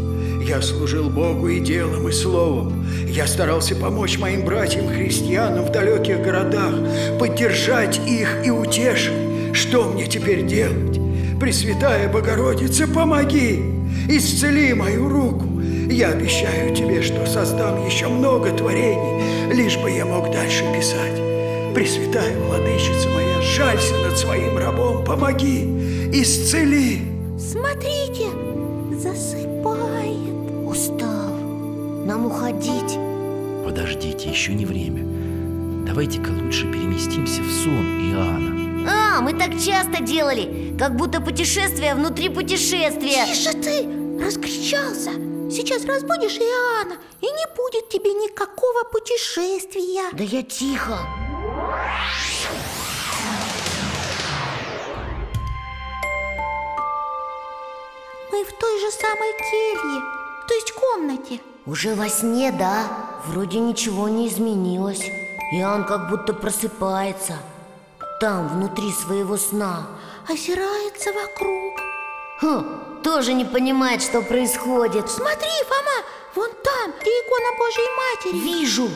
Я 0.46 0.62
служил 0.62 1.10
Богу 1.10 1.48
и 1.48 1.58
делом, 1.58 2.08
и 2.08 2.12
словом. 2.12 2.86
Я 3.08 3.26
старался 3.26 3.74
помочь 3.74 4.16
моим 4.16 4.44
братьям-христианам 4.44 5.64
в 5.64 5.72
далеких 5.72 6.22
городах, 6.22 6.72
поддержать 7.18 7.98
их 8.06 8.46
и 8.46 8.50
утешить. 8.50 9.12
Что 9.52 9.88
мне 9.88 10.06
теперь 10.06 10.46
делать? 10.46 11.00
Пресвятая 11.40 12.08
Богородица, 12.08 12.86
помоги! 12.86 13.60
Исцели 14.08 14.72
мою 14.72 15.08
руку! 15.08 15.60
Я 15.90 16.10
обещаю 16.10 16.72
тебе, 16.76 17.02
что 17.02 17.26
создам 17.26 17.84
еще 17.84 18.06
много 18.06 18.52
творений, 18.52 19.52
лишь 19.52 19.76
бы 19.78 19.90
я 19.90 20.06
мог 20.06 20.30
дальше 20.30 20.62
писать. 20.72 21.16
Пресвятая 21.74 22.38
Владычица 22.46 23.08
моя, 23.08 23.42
жалься 23.42 23.94
над 23.96 24.16
своим 24.16 24.56
рабом, 24.56 25.04
помоги, 25.04 25.64
исцели. 26.12 27.02
Смотрите, 27.36 28.05
Нам 32.26 32.32
уходить. 32.32 32.98
Подождите, 33.64 34.28
еще 34.28 34.52
не 34.52 34.66
время. 34.66 35.04
Давайте-ка 35.86 36.30
лучше 36.30 36.62
переместимся 36.72 37.42
в 37.42 37.50
сон 37.50 38.12
Иоанна. 38.12 38.90
А, 38.90 39.20
мы 39.20 39.32
так 39.32 39.50
часто 39.58 40.02
делали 40.02 40.76
Как 40.78 40.96
будто 40.96 41.20
путешествие 41.20 41.94
внутри 41.94 42.28
путешествия. 42.28 43.26
Тише 43.26 43.52
ты, 43.52 43.88
раскричался. 44.24 45.12
Сейчас 45.50 45.84
разбудишь 45.84 46.38
Иоанна 46.38 46.96
И 47.20 47.26
не 47.26 47.56
будет 47.56 47.88
тебе 47.88 48.12
никакого 48.12 48.82
путешествия. 48.90 50.10
Да 50.12 50.24
я 50.24 50.42
тихо. 50.42 50.98
Мы 58.32 58.44
в 58.44 58.52
той 58.58 58.80
же 58.80 58.90
самой 58.90 59.32
келье 59.50 60.00
То 60.48 60.54
есть 60.54 60.72
комнате 60.72 61.40
Уже 61.66 61.96
во 61.96 62.08
сне, 62.08 62.52
да? 62.52 62.84
Вроде 63.26 63.58
ничего 63.58 64.08
не 64.08 64.28
изменилось. 64.28 65.02
Иоанн 65.52 65.84
как 65.84 66.08
будто 66.08 66.32
просыпается. 66.32 67.38
Там, 68.20 68.48
внутри 68.48 68.92
своего 68.92 69.36
сна. 69.36 69.86
Озирается 70.28 71.10
вокруг. 71.12 71.80
Хм, 72.40 73.02
тоже 73.02 73.32
не 73.32 73.44
понимает, 73.44 74.00
что 74.00 74.22
происходит. 74.22 75.10
Смотри, 75.10 75.48
Фома, 75.68 76.04
вон 76.36 76.50
там, 76.64 76.92
где 77.00 77.10
икона 77.10 77.58
Божьей 77.58 77.88
Матери. 77.96 78.38
Вижу. 78.38 78.88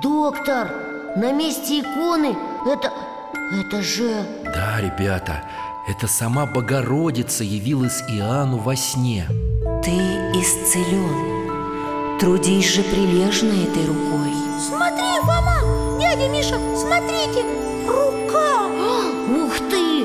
Доктор, 0.00 0.70
на 1.16 1.32
месте 1.32 1.80
иконы 1.80 2.36
Это... 2.64 2.92
это 3.52 3.82
же... 3.82 4.24
Да, 4.44 4.80
ребята, 4.80 5.42
это 5.88 6.06
сама 6.06 6.46
Богородица 6.46 7.42
явилась 7.42 8.02
Иоанну 8.08 8.58
во 8.58 8.76
сне. 8.76 9.26
Ты 9.82 9.90
исцелен 9.90 11.37
Трудись 12.18 12.74
же 12.74 12.82
прилежно 12.82 13.52
этой 13.52 13.86
рукой 13.86 14.34
Смотри, 14.58 15.04
Фома, 15.20 15.98
дядя 16.00 16.28
Миша, 16.28 16.58
смотрите, 16.76 17.44
рука 17.86 18.66
Ух 19.36 19.56
ты! 19.70 20.04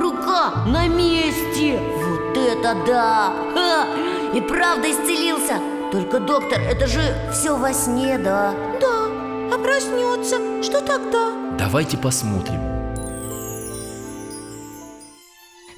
Рука 0.00 0.64
на 0.66 0.86
месте! 0.86 1.80
Вот 1.96 2.36
это 2.36 2.76
да! 2.86 3.32
Ха! 3.52 3.86
И 4.32 4.40
правда 4.40 4.92
исцелился! 4.92 5.58
Только, 5.90 6.20
доктор, 6.20 6.60
это 6.60 6.86
же 6.86 7.00
все 7.32 7.56
во 7.56 7.72
сне, 7.72 8.16
да? 8.16 8.54
Да, 8.80 9.06
а 9.52 9.58
проснется, 9.58 10.62
что 10.62 10.80
тогда? 10.80 11.32
Давайте 11.58 11.98
посмотрим 11.98 12.60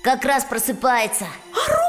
Как 0.02 0.22
раз 0.26 0.44
просыпается 0.44 1.24
А 1.54 1.81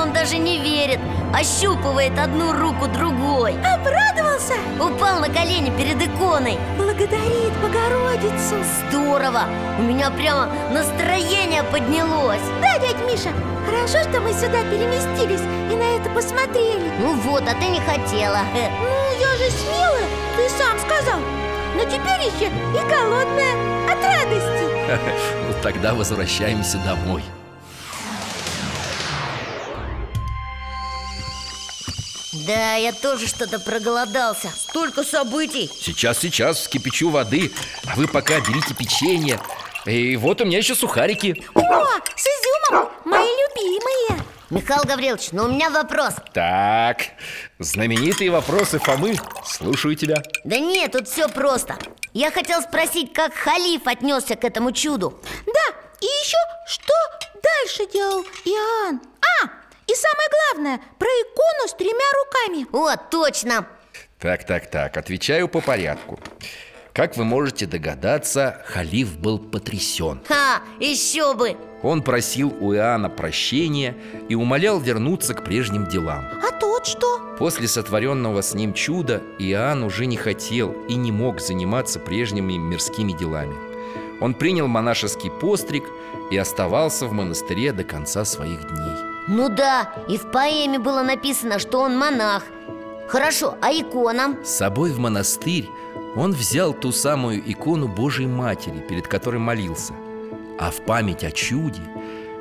Он 0.00 0.12
даже 0.12 0.38
не 0.38 0.58
верит 0.58 1.00
Ощупывает 1.36 2.18
одну 2.18 2.52
руку 2.52 2.86
другой. 2.86 3.52
Обрадовался? 3.58 4.54
Упал 4.80 5.20
на 5.20 5.28
колени 5.28 5.70
перед 5.76 6.00
иконой. 6.00 6.56
Благодарит 6.78 7.52
Богородицу. 7.60 8.56
Здорово! 8.88 9.42
У 9.78 9.82
меня 9.82 10.10
прямо 10.10 10.48
настроение 10.72 11.62
поднялось. 11.64 12.40
Да, 12.62 12.78
дядь 12.78 13.04
Миша, 13.06 13.34
хорошо, 13.66 14.08
что 14.08 14.22
мы 14.22 14.32
сюда 14.32 14.62
переместились 14.70 15.42
и 15.70 15.76
на 15.76 15.96
это 15.96 16.08
посмотрели. 16.14 16.90
Ну 17.00 17.12
вот, 17.16 17.42
а 17.42 17.54
ты 17.54 17.66
не 17.66 17.80
хотела. 17.80 18.40
Ну, 18.54 19.20
я 19.20 19.36
же 19.36 19.50
смелая, 19.50 20.08
ты 20.36 20.48
сам 20.48 20.78
сказал. 20.78 21.20
Но 21.74 21.84
теперь 21.84 22.32
еще 22.32 22.46
и 22.46 22.88
голодная 22.88 23.92
от 23.92 24.02
радости. 24.02 24.66
Ну 25.48 25.54
тогда 25.62 25.94
возвращаемся 25.94 26.78
домой 26.78 27.22
Да, 32.46 32.74
я 32.76 32.92
тоже 32.92 33.26
что-то 33.26 33.58
проголодался. 33.58 34.48
Столько 34.48 35.02
событий. 35.02 35.70
Сейчас, 35.80 36.18
сейчас 36.18 36.58
вскипячу 36.58 37.10
воды. 37.10 37.52
А 37.86 37.96
вы 37.96 38.06
пока 38.06 38.40
берите 38.40 38.74
печенье. 38.74 39.40
И 39.84 40.16
вот 40.16 40.40
у 40.40 40.44
меня 40.44 40.58
еще 40.58 40.74
сухарики. 40.74 41.44
О, 41.54 41.60
с 41.60 42.26
изюмом, 42.26 42.88
мои 43.04 43.26
любимые! 43.28 44.24
Михаил 44.50 44.82
Гаврилович, 44.84 45.32
но 45.32 45.44
у 45.44 45.48
меня 45.48 45.70
вопрос. 45.70 46.14
Так, 46.32 46.98
знаменитые 47.58 48.30
вопросы 48.30 48.78
Фомы. 48.78 49.16
Слушаю 49.44 49.96
тебя. 49.96 50.22
Да 50.44 50.58
нет, 50.58 50.92
тут 50.92 51.08
все 51.08 51.28
просто. 51.28 51.76
Я 52.12 52.30
хотел 52.30 52.62
спросить, 52.62 53.12
как 53.12 53.34
халиф 53.34 53.86
отнесся 53.86 54.36
к 54.36 54.44
этому 54.44 54.70
чуду? 54.70 55.20
Да, 55.46 55.76
и 56.00 56.06
еще 56.06 56.38
что 56.68 56.94
дальше 57.42 57.92
делал 57.92 58.22
Иоанн? 58.44 59.00
А, 59.42 59.48
и 59.86 59.92
самое 59.94 60.28
главное, 60.30 60.80
про 60.98 61.06
икону 61.06 61.68
с 61.68 61.74
тремя 61.74 62.10
руками. 62.24 62.66
О, 62.72 62.96
точно. 62.96 63.66
Так, 64.18 64.44
так, 64.44 64.70
так, 64.70 64.96
отвечаю 64.96 65.48
по 65.48 65.60
порядку. 65.60 66.18
Как 66.92 67.16
вы 67.16 67.24
можете 67.24 67.66
догадаться, 67.66 68.62
халиф 68.64 69.18
был 69.18 69.38
потрясен. 69.38 70.22
Ха, 70.26 70.62
еще 70.80 71.34
бы. 71.34 71.56
Он 71.82 72.02
просил 72.02 72.56
у 72.58 72.74
Иоанна 72.74 73.10
прощения 73.10 73.94
и 74.30 74.34
умолял 74.34 74.80
вернуться 74.80 75.34
к 75.34 75.44
прежним 75.44 75.86
делам. 75.86 76.26
А 76.42 76.58
тот 76.58 76.86
что? 76.86 77.36
После 77.38 77.68
сотворенного 77.68 78.40
с 78.40 78.54
ним 78.54 78.72
чуда 78.72 79.22
Иоанн 79.38 79.84
уже 79.84 80.06
не 80.06 80.16
хотел 80.16 80.72
и 80.88 80.94
не 80.94 81.12
мог 81.12 81.40
заниматься 81.40 82.00
прежними 82.00 82.54
мирскими 82.54 83.12
делами. 83.12 83.54
Он 84.22 84.32
принял 84.32 84.66
монашеский 84.66 85.30
постриг 85.30 85.84
и 86.30 86.38
оставался 86.38 87.06
в 87.06 87.12
монастыре 87.12 87.72
до 87.72 87.84
конца 87.84 88.24
своих 88.24 88.66
дней 88.70 89.15
Ну 89.28 89.48
да, 89.48 89.92
и 90.08 90.18
в 90.18 90.30
поэме 90.30 90.78
было 90.78 91.02
написано, 91.02 91.58
что 91.58 91.80
он 91.80 91.98
монах. 91.98 92.44
Хорошо, 93.08 93.56
а 93.60 93.72
икона? 93.72 94.36
С 94.44 94.56
собой 94.56 94.92
в 94.92 94.98
монастырь 94.98 95.68
он 96.14 96.32
взял 96.32 96.72
ту 96.72 96.92
самую 96.92 97.42
икону 97.50 97.88
Божьей 97.88 98.26
Матери, 98.26 98.78
перед 98.88 99.08
которой 99.08 99.38
молился. 99.38 99.94
А 100.58 100.70
в 100.70 100.80
память 100.84 101.24
о 101.24 101.30
чуде 101.30 101.82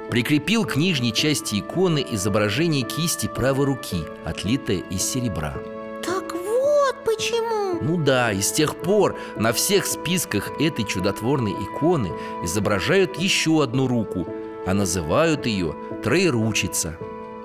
прикрепил 0.10 0.66
к 0.66 0.76
нижней 0.76 1.12
части 1.12 1.60
иконы 1.60 2.06
изображение 2.12 2.84
кисти 2.84 3.28
правой 3.28 3.66
руки, 3.66 4.06
отлитое 4.24 4.78
из 4.90 5.02
серебра. 5.02 5.56
Так 6.04 6.34
вот 6.34 6.96
почему! 7.04 7.80
Ну 7.82 7.98
да, 7.98 8.32
и 8.32 8.42
с 8.42 8.52
тех 8.52 8.76
пор 8.76 9.18
на 9.36 9.54
всех 9.54 9.86
списках 9.86 10.52
этой 10.62 10.86
чудотворной 10.86 11.52
иконы 11.52 12.12
изображают 12.44 13.18
еще 13.18 13.64
одну 13.64 13.88
руку, 13.88 14.28
а 14.66 14.74
называют 14.74 15.46
ее 15.46 15.76
Троеручица 16.04 16.98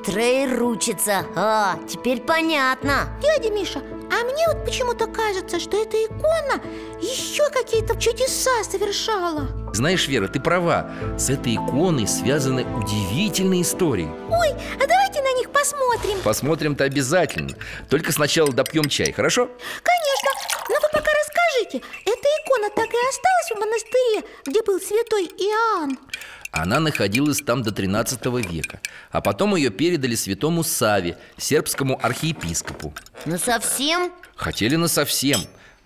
Троеручица. 0.05 1.27
А, 1.37 1.79
теперь 1.89 2.21
понятно. 2.21 3.09
Дядя 3.23 3.51
Миша, 3.51 3.81
а 4.11 4.25
мне 4.25 4.49
вот 4.49 4.65
почему-то 4.65 5.07
кажется, 5.07 5.61
что 5.61 5.83
эта 5.83 5.97
икона 5.99 6.63
еще 7.01 7.49
какие-то 7.51 7.99
чудеса 8.01 8.65
совершала. 8.65 9.49
Знаешь, 9.75 10.09
Вера, 10.09 10.29
ты 10.29 10.41
права. 10.41 10.91
С 11.19 11.31
этой 11.31 11.55
иконой 11.55 12.09
связаны 12.09 12.65
удивительные 12.65 13.63
истории. 13.63 14.11
Ой, 14.31 14.55
а 14.83 14.87
давайте 14.87 15.23
на 15.23 15.33
них 15.35 15.51
посмотрим. 15.51 16.19
Посмотрим-то 16.25 16.85
обязательно. 16.85 17.55
Только 17.89 18.13
сначала 18.13 18.53
допьем 18.53 18.89
чай, 18.89 19.13
хорошо? 19.13 19.51
Конечно, 19.83 20.31
но 20.71 20.77
вы 20.77 20.89
пока 20.93 21.11
расскажите 21.51 21.87
Эта 22.05 22.29
икона 22.43 22.71
так 22.75 22.89
и 22.93 23.09
осталась 23.09 23.51
в 23.51 23.59
монастыре, 23.59 24.25
где 24.47 24.63
был 24.63 24.81
святой 24.81 25.25
Иоанн? 25.25 25.99
Она 26.53 26.81
находилась 26.81 27.41
там 27.41 27.63
до 27.63 27.71
13 27.71 28.25
века 28.51 28.81
А 29.13 29.21
потом 29.21 29.55
ее 29.55 29.71
передали 29.71 30.15
святому 30.15 30.65
Саве, 30.65 31.17
сербскому 31.37 31.99
архиепископу. 32.03 32.93
Ну 33.25 33.39
совсем? 33.39 34.13
Хотели 34.35 34.77
на 34.77 34.89
совсем, 34.89 35.41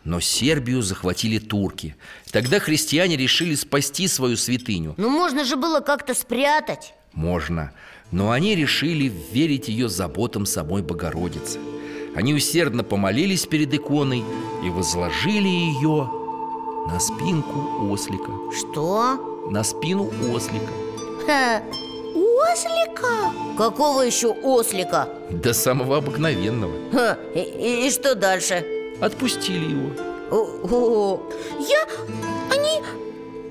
но 0.05 0.21
Сербию 0.21 0.81
захватили 0.83 1.39
турки. 1.39 1.97
Тогда 2.31 2.61
христиане 2.61 3.17
решили 3.17 3.55
спасти 3.55 4.09
свою 4.09 4.37
святыню. 4.37 4.95
Ну 4.97 5.11
можно 5.11 5.45
же 5.45 5.57
было 5.57 5.81
как-то 5.81 6.15
спрятать. 6.15 6.95
Можно, 7.13 7.73
но 8.11 8.31
они 8.31 8.55
решили 8.57 9.13
верить 9.33 9.69
ее 9.69 9.89
заботам 9.89 10.47
самой 10.47 10.83
Богородицы 10.83 11.59
Они 12.15 12.33
усердно 12.35 12.85
помолились 12.85 13.47
перед 13.47 13.73
иконой 13.75 14.25
и 14.65 14.71
возложили 14.71 15.49
ее 15.49 16.11
на 16.87 17.01
спинку 17.01 17.91
ослика 17.91 18.31
Что? 18.57 19.47
На 19.51 19.65
спину 19.65 20.11
ослика 20.33 20.73
Ха, 21.27 21.63
Ослика? 22.53 23.33
какого 23.59 24.03
еще 24.03 24.29
ослика? 24.29 25.09
До 25.31 25.53
самого 25.55 25.97
обыкновенного 25.97 26.73
Ха, 26.93 27.19
и, 27.35 27.41
и- 27.41 27.87
и 27.87 27.91
что 27.91 28.15
дальше? 28.15 28.65
Отпустили 29.01 29.73
его 29.73 29.91
О, 30.31 30.37
о, 30.71 31.31
Я... 31.59 31.87
Они... 32.55 32.81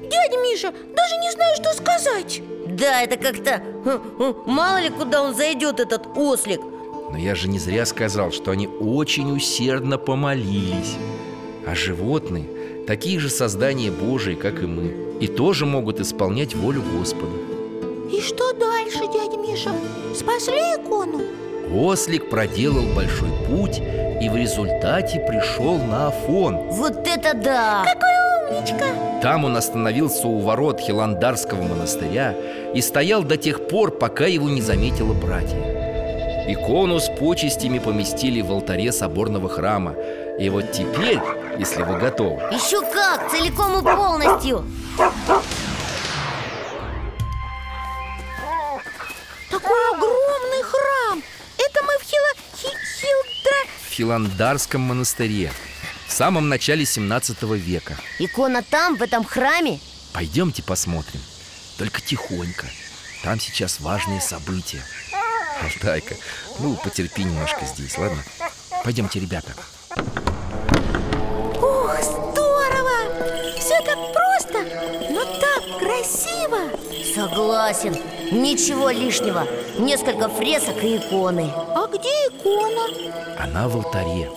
Дядя 0.09 0.37
Миша, 0.37 0.71
даже 0.71 1.17
не 1.21 1.31
знаю, 1.31 1.55
что 1.55 1.73
сказать 1.73 2.41
Да, 2.67 3.01
это 3.01 3.17
как-то 3.17 3.61
Мало 4.45 4.79
ли 4.79 4.89
куда 4.89 5.21
он 5.23 5.35
зайдет, 5.35 5.79
этот 5.79 6.07
ослик 6.15 6.61
Но 7.13 7.19
я 7.19 7.35
же 7.35 7.47
не 7.47 7.59
зря 7.59 7.85
сказал, 7.85 8.31
что 8.31 8.49
они 8.49 8.67
очень 8.67 9.37
усердно 9.37 9.99
помолились 9.99 10.97
А 11.67 11.75
животные– 11.75 12.45
такие 12.87 13.19
же 13.19 13.29
создания 13.29 13.91
Божии, 13.91 14.33
как 14.33 14.63
и 14.63 14.65
мы 14.65 15.19
И 15.19 15.27
тоже 15.27 15.67
могут 15.67 15.99
исполнять 15.99 16.55
волю 16.55 16.81
Господа 16.97 17.35
И 18.11 18.19
что 18.19 18.51
дальше, 18.53 19.01
дядя 19.13 19.37
Миша? 19.37 19.69
Спасли 20.15 20.55
икону? 20.55 21.21
Ослик 21.71 22.31
проделал 22.31 22.87
большой 22.95 23.29
путь 23.47 23.79
и 23.79 24.29
в 24.29 24.35
результате 24.35 25.19
пришел 25.19 25.77
на 25.77 26.07
Афон 26.07 26.55
Вот 26.71 27.07
это 27.07 27.35
да! 27.35 27.85
Умничка 28.49 28.85
Там 29.21 29.45
он 29.45 29.55
остановился 29.55 30.27
у 30.27 30.39
ворот 30.39 30.79
Хиландарского 30.79 31.61
монастыря 31.61 32.35
И 32.73 32.81
стоял 32.81 33.23
до 33.23 33.37
тех 33.37 33.67
пор, 33.67 33.91
пока 33.91 34.25
его 34.25 34.49
не 34.49 34.63
заметило 34.63 35.13
братья 35.13 35.82
Икону 36.45 36.99
с 36.99 37.07
почестями 37.07 37.79
поместили 37.79 38.41
в 38.41 38.51
алтаре 38.51 38.91
соборного 38.91 39.47
храма. 39.47 39.95
И 40.37 40.49
вот 40.49 40.73
теперь, 40.73 41.19
если 41.57 41.83
вы 41.83 41.97
готовы. 41.97 42.41
Еще 42.53 42.81
как, 42.81 43.31
целиком 43.31 43.79
и 43.79 43.81
полностью. 43.81 44.65
Такой 49.49 49.89
огромный 49.93 50.63
храм. 50.63 51.23
Это 51.57 51.81
мы 51.83 51.97
в 51.97 52.03
Хила... 52.03 52.33
Хи... 52.57 52.67
Хилдра... 52.99 53.57
в 53.87 53.93
Хиландарском 53.93 54.81
монастыре. 54.81 55.49
В 56.07 56.11
самом 56.11 56.49
начале 56.49 56.85
17 56.85 57.41
века. 57.43 57.95
Икона 58.19 58.63
там, 58.63 58.97
в 58.97 59.01
этом 59.01 59.23
храме? 59.23 59.79
Пойдемте 60.11 60.61
посмотрим. 60.61 61.21
Только 61.77 62.01
тихонько. 62.01 62.67
Там 63.23 63.39
сейчас 63.39 63.79
важные 63.79 64.19
события 64.19 64.81
Алтайка, 65.61 66.15
ну 66.59 66.75
потерпи 66.75 67.23
немножко 67.23 67.65
здесь, 67.65 67.97
ладно? 67.97 68.23
Пойдемте, 68.83 69.19
ребята. 69.19 69.53
Ух, 71.57 71.95
здорово! 72.01 73.57
Все 73.57 73.79
так 73.81 73.97
просто, 74.13 74.65
но 75.09 75.23
так 75.39 75.79
красиво! 75.79 76.59
Согласен, 77.15 77.93
ничего 78.31 78.89
лишнего. 78.89 79.47
Несколько 79.77 80.29
фресок 80.29 80.83
и 80.83 80.97
иконы. 80.97 81.51
А 81.75 81.87
где 81.87 82.09
икона? 82.27 83.37
Она 83.39 83.67
в 83.67 83.75
алтаре 83.75 84.29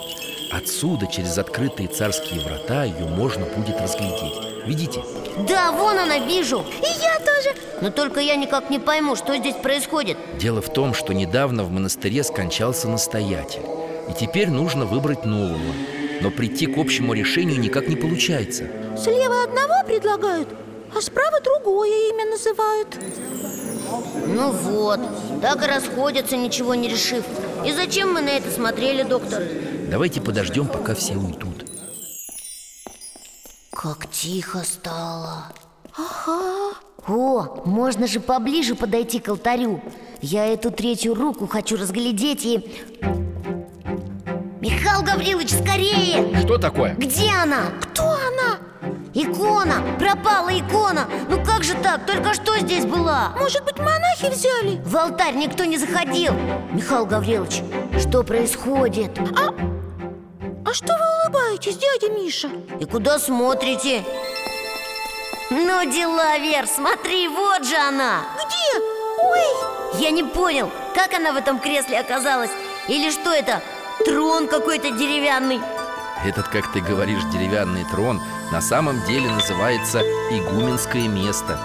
Отсюда, 0.57 1.07
через 1.07 1.37
открытые 1.37 1.87
царские 1.87 2.41
врата, 2.41 2.85
ее 2.85 3.05
можно 3.05 3.45
будет 3.45 3.79
разглядеть. 3.79 4.33
Видите? 4.65 5.03
Да, 5.47 5.71
вон 5.71 5.99
она, 5.99 6.19
вижу. 6.19 6.65
И 6.81 7.03
я 7.03 7.19
тоже. 7.19 7.55
Но 7.83 7.91
только 7.91 8.21
я 8.21 8.37
никак 8.37 8.71
не 8.71 8.79
пойму, 8.79 9.17
что 9.17 9.37
здесь 9.37 9.55
происходит. 9.57 10.17
Дело 10.39 10.63
в 10.63 10.73
том, 10.73 10.95
что 10.95 11.13
недавно 11.13 11.63
в 11.63 11.71
монастыре 11.71 12.25
скончался 12.25 12.89
настоятель. 12.89 13.61
И 14.09 14.15
теперь 14.19 14.49
нужно 14.49 14.87
выбрать 14.87 15.27
нового. 15.27 15.61
Но 16.23 16.31
прийти 16.31 16.67
к 16.67 16.79
общему 16.79 17.13
решению 17.13 17.61
никак 17.61 17.89
не 17.89 17.97
получается. 17.97 18.65
Слева 18.97 19.43
одного 19.43 19.87
предлагают, 19.87 20.49
а 20.97 21.03
справа 21.03 21.39
другое 21.43 21.91
имя 22.13 22.31
называют. 22.31 22.97
Ну 24.27 24.53
вот, 24.53 25.01
так 25.43 25.63
и 25.63 25.67
расходятся, 25.67 26.39
ничего 26.39 26.75
не 26.75 26.89
решив. 26.89 27.25
И 27.67 27.73
зачем 27.73 28.15
мы 28.15 28.23
на 28.23 28.31
это 28.31 28.51
смотрели, 28.51 29.03
доктор? 29.03 29.43
Давайте 29.89 30.21
подождем, 30.21 30.67
пока 30.67 30.95
все 30.95 31.15
уйдут 31.15 31.65
Как 33.73 34.11
тихо 34.11 34.65
стало 34.65 35.45
Ага 35.97 36.77
О, 37.07 37.63
можно 37.65 38.09
же 38.09 38.19
поближе 38.19 38.75
подойти 38.75 39.21
к 39.21 39.29
алтарю 39.29 39.81
Я 40.21 40.47
эту 40.47 40.73
третью 40.73 41.15
руку 41.15 41.47
хочу 41.47 41.77
разглядеть 41.77 42.45
и... 42.45 42.85
Михаил 44.61 45.03
Гаврилович, 45.03 45.51
скорее! 45.51 46.37
Что 46.41 46.59
такое? 46.59 46.95
Где 46.95 47.31
она? 47.31 47.67
Кто 47.81 48.03
она? 48.03 48.59
Икона! 49.15 49.83
Пропала 49.99 50.51
икона! 50.51 51.07
Ну 51.31 51.45
как 51.45 51.63
же 51.63 51.75
так? 51.75 52.05
Только 52.07 52.35
что 52.35 52.59
здесь 52.59 52.85
была? 52.85 53.33
Может 53.39 53.65
быть, 53.65 53.79
монахи 53.79 54.29
взяли? 54.31 54.81
В 54.85 54.97
алтарь 54.97 55.37
никто 55.37 55.65
не 55.65 55.79
заходил 55.79 56.33
Михаил 56.73 57.07
Гаврилович, 57.07 57.63
что 58.01 58.25
происходит? 58.25 59.17
А 59.19 59.76
что 60.75 60.93
вы 60.95 61.05
улыбаетесь, 61.25 61.77
дядя 61.77 62.13
Миша? 62.13 62.49
И 62.81 62.85
куда 62.85 63.19
смотрите? 63.19 64.05
Ну 65.51 65.85
дела, 65.91 66.39
Вер, 66.39 66.67
смотри, 66.67 67.29
вот 67.29 67.65
же 67.65 67.77
она 67.77 68.23
Где? 68.35 68.83
Ой, 69.23 70.01
Я 70.01 70.11
не 70.11 70.25
понял, 70.25 70.71
как 70.95 71.15
она 71.15 71.33
в 71.33 71.37
этом 71.37 71.61
кресле 71.61 72.01
оказалась 72.01 72.51
Или 72.89 73.11
что 73.11 73.31
это, 73.33 73.63
трон 74.05 74.49
какой-то 74.49 74.91
деревянный 74.91 75.61
Этот, 76.25 76.49
как 76.49 76.73
ты 76.73 76.81
говоришь, 76.81 77.23
деревянный 77.33 77.85
трон 77.85 78.21
На 78.51 78.61
самом 78.61 79.01
деле 79.07 79.31
называется 79.31 80.01
игуменское 80.31 81.07
место 81.07 81.61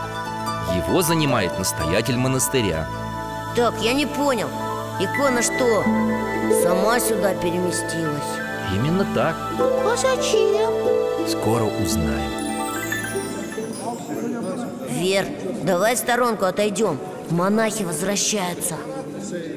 Его 0.76 1.02
занимает 1.02 1.58
настоятель 1.58 2.18
монастыря 2.18 2.88
Так, 3.56 3.74
я 3.82 3.94
не 3.94 4.06
понял 4.06 4.50
Икона 5.00 5.42
что, 5.42 5.84
сама 6.62 7.00
сюда 7.00 7.34
переместилась? 7.34 8.51
Именно 8.76 9.06
так. 9.14 9.36
А 9.60 9.96
зачем? 9.98 10.72
Скоро 11.28 11.64
узнаем. 11.64 12.32
Вер, 14.90 15.26
давай 15.64 15.96
в 15.96 15.98
сторонку 15.98 16.46
отойдем. 16.46 16.98
Монахи 17.30 17.84
возвращаются. 17.84 18.76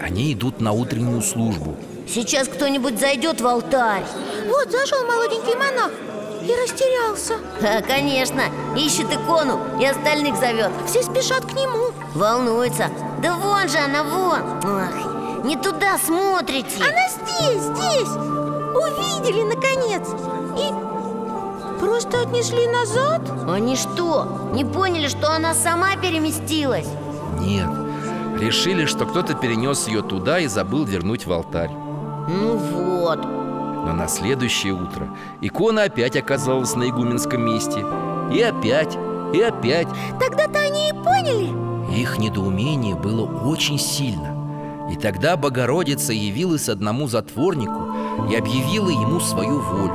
Они 0.00 0.32
идут 0.32 0.60
на 0.60 0.72
утреннюю 0.72 1.22
службу. 1.22 1.76
Сейчас 2.08 2.48
кто-нибудь 2.48 2.98
зайдет 2.98 3.40
в 3.40 3.46
алтарь. 3.46 4.04
Вот 4.46 4.70
зашел 4.70 5.04
молоденький 5.06 5.54
монах 5.56 5.90
и 6.42 6.54
растерялся. 6.62 7.34
А, 7.62 7.82
конечно, 7.82 8.42
ищет 8.76 9.12
икону 9.12 9.60
и 9.80 9.86
остальных 9.86 10.36
зовет. 10.36 10.70
Все 10.86 11.02
спешат 11.02 11.44
к 11.44 11.52
нему. 11.54 11.92
Волнуется 12.14 12.88
Да 13.22 13.34
вон 13.36 13.68
же 13.68 13.78
она, 13.78 14.04
вон. 14.04 14.40
Ах, 14.64 15.44
не 15.44 15.56
туда 15.56 15.98
смотрите. 15.98 16.82
Она 16.82 17.08
здесь, 17.08 17.62
здесь 17.62 18.33
Увидели, 18.74 19.42
наконец. 19.42 20.08
И 20.58 21.80
просто 21.80 22.22
отнесли 22.22 22.66
назад? 22.66 23.22
Они 23.48 23.76
что, 23.76 24.50
не 24.52 24.64
поняли, 24.64 25.08
что 25.08 25.30
она 25.32 25.54
сама 25.54 25.96
переместилась? 25.96 26.88
Нет, 27.40 27.68
решили, 28.40 28.86
что 28.86 29.06
кто-то 29.06 29.34
перенес 29.34 29.86
ее 29.86 30.02
туда 30.02 30.40
и 30.40 30.46
забыл 30.46 30.84
вернуть 30.84 31.26
в 31.26 31.32
алтарь. 31.32 31.70
Ну 31.70 32.56
вот. 32.56 33.22
Но 33.22 33.92
на 33.92 34.08
следующее 34.08 34.72
утро 34.72 35.08
икона 35.40 35.84
опять 35.84 36.16
оказалась 36.16 36.74
на 36.74 36.88
игуменском 36.88 37.42
месте. 37.44 37.84
И 38.32 38.40
опять, 38.40 38.96
и 39.34 39.40
опять. 39.40 39.88
Тогда-то 40.18 40.58
они 40.58 40.88
и 40.88 40.92
поняли. 40.92 41.94
Их 41.94 42.18
недоумение 42.18 42.96
было 42.96 43.24
очень 43.46 43.78
сильно 43.78 44.43
И 44.90 44.96
тогда 44.96 45.36
Богородица 45.36 46.12
явилась 46.12 46.68
одному 46.68 47.08
затворнику 47.08 48.28
и 48.30 48.36
объявила 48.36 48.90
ему 48.90 49.18
свою 49.20 49.60
волю 49.60 49.94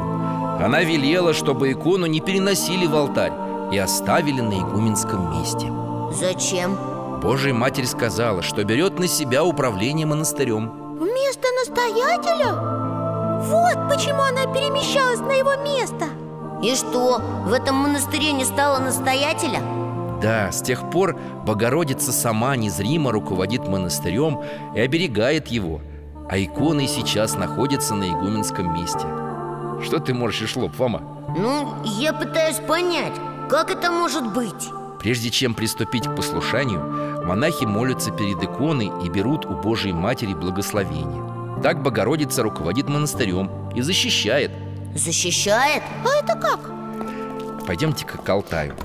Она 0.63 0.82
велела, 0.82 1.34
чтобы 1.34 1.71
икону 1.71 2.08
не 2.08 2.19
переносили 2.21 2.88
в 2.88 2.95
алтарь 2.95 3.34
и 3.71 3.78
оставили 3.78 4.41
на 4.41 4.60
игуменском 4.60 5.39
месте 5.39 5.71
Зачем? 6.12 6.75
Божья 7.21 7.54
Матерь 7.54 7.86
сказала, 7.86 8.41
что 8.41 8.63
берет 8.63 8.97
на 8.97 9.08
себя 9.08 9.43
управление 9.43 10.08
монастырем 10.08 10.97
Вместо 10.99 11.47
настоятеля? 11.60 12.54
Вот 13.41 13.89
почему 13.89 14.21
она 14.21 14.52
перемещалась 14.54 15.19
на 15.19 15.34
его 15.34 15.56
место 15.63 16.08
И 16.63 16.75
что, 16.75 17.21
в 17.45 17.54
этом 17.54 17.75
монастыре 17.75 18.32
не 18.32 18.43
стало 18.43 18.80
настоятеля? 18.80 19.79
Да, 20.21 20.51
с 20.51 20.62
тех 20.62 20.89
пор 20.89 21.17
Богородица 21.45 22.12
сама 22.12 22.55
незримо 22.55 23.12
руководит 23.12 23.67
монастырем 23.67 24.41
и 24.75 24.79
оберегает 24.79 25.47
его 25.47 25.82
А 26.29 26.38
икона 26.38 26.82
и 26.82 26.88
сейчас 26.88 27.36
находится 27.36 27.95
на 27.95 28.10
игуменском 28.10 28.73
месте 28.73 29.05
Что 29.84 29.99
ты 29.99 30.13
морщишь 30.13 30.55
лоб, 30.55 30.75
Фома? 30.75 31.01
Ну, 31.38 31.73
я 31.86 32.12
пытаюсь 32.12 32.58
понять, 32.58 33.13
как 33.49 33.71
это 33.71 33.91
может 33.91 34.34
быть? 34.34 34.69
Прежде 34.99 35.29
чем 35.29 35.53
приступить 35.53 36.05
к 36.08 36.15
послушанию, 36.15 37.25
монахи 37.25 37.63
молятся 37.63 38.12
перед 38.12 38.43
иконой 38.43 38.91
и 39.05 39.10
берут 39.10 39.45
у 39.45 39.55
Божией 39.55 39.93
Матери 39.93 40.34
благословение 40.34 41.62
Так 41.63 41.82
Богородица 41.82 42.43
руководит 42.43 42.89
монастырем 42.89 43.49
и 43.73 43.82
защищает 43.82 44.51
Защищает? 44.95 45.84
А 46.03 46.23
это 46.23 46.36
как? 46.38 46.60
Пойдемте-ка 47.65 48.17
к 48.17 48.27
Алтаю 48.27 48.75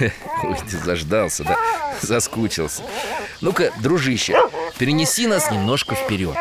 Ой, 0.00 0.56
ты 0.68 0.76
заждался, 0.78 1.44
да? 1.44 1.56
Заскучился. 2.00 2.82
Ну-ка, 3.40 3.72
дружище, 3.80 4.36
перенеси 4.78 5.26
нас 5.26 5.50
немножко 5.50 5.94
вперед. 5.94 6.36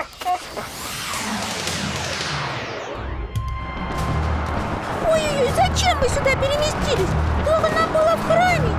Ой-ой-ой, 5.07 5.49
зачем 5.55 5.97
мы 5.99 6.07
сюда 6.07 6.31
переместились? 6.35 7.09
Дома 7.45 7.69
нам 7.69 7.91
было 7.91 8.15
в 8.15 8.27
храме. 8.27 8.69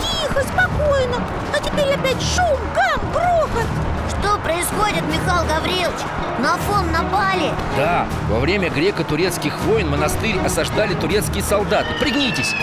Тихо, 0.00 0.42
спокойно. 0.42 1.22
А 1.52 1.58
теперь 1.58 1.94
опять 1.94 2.22
шум, 2.22 2.58
гам, 2.74 3.00
грохот. 3.12 3.66
Что 4.08 4.38
происходит, 4.38 5.02
Михаил 5.04 5.46
Гаврилович? 5.46 6.00
На 6.40 6.56
фон 6.58 6.90
напали. 6.92 7.52
Да, 7.76 8.06
во 8.28 8.40
время 8.40 8.68
греко-турецких 8.68 9.58
войн 9.60 9.88
монастырь 9.88 10.38
осаждали 10.44 10.94
турецкие 10.94 11.42
солдаты. 11.42 11.94
Пригнитесь 12.00 12.54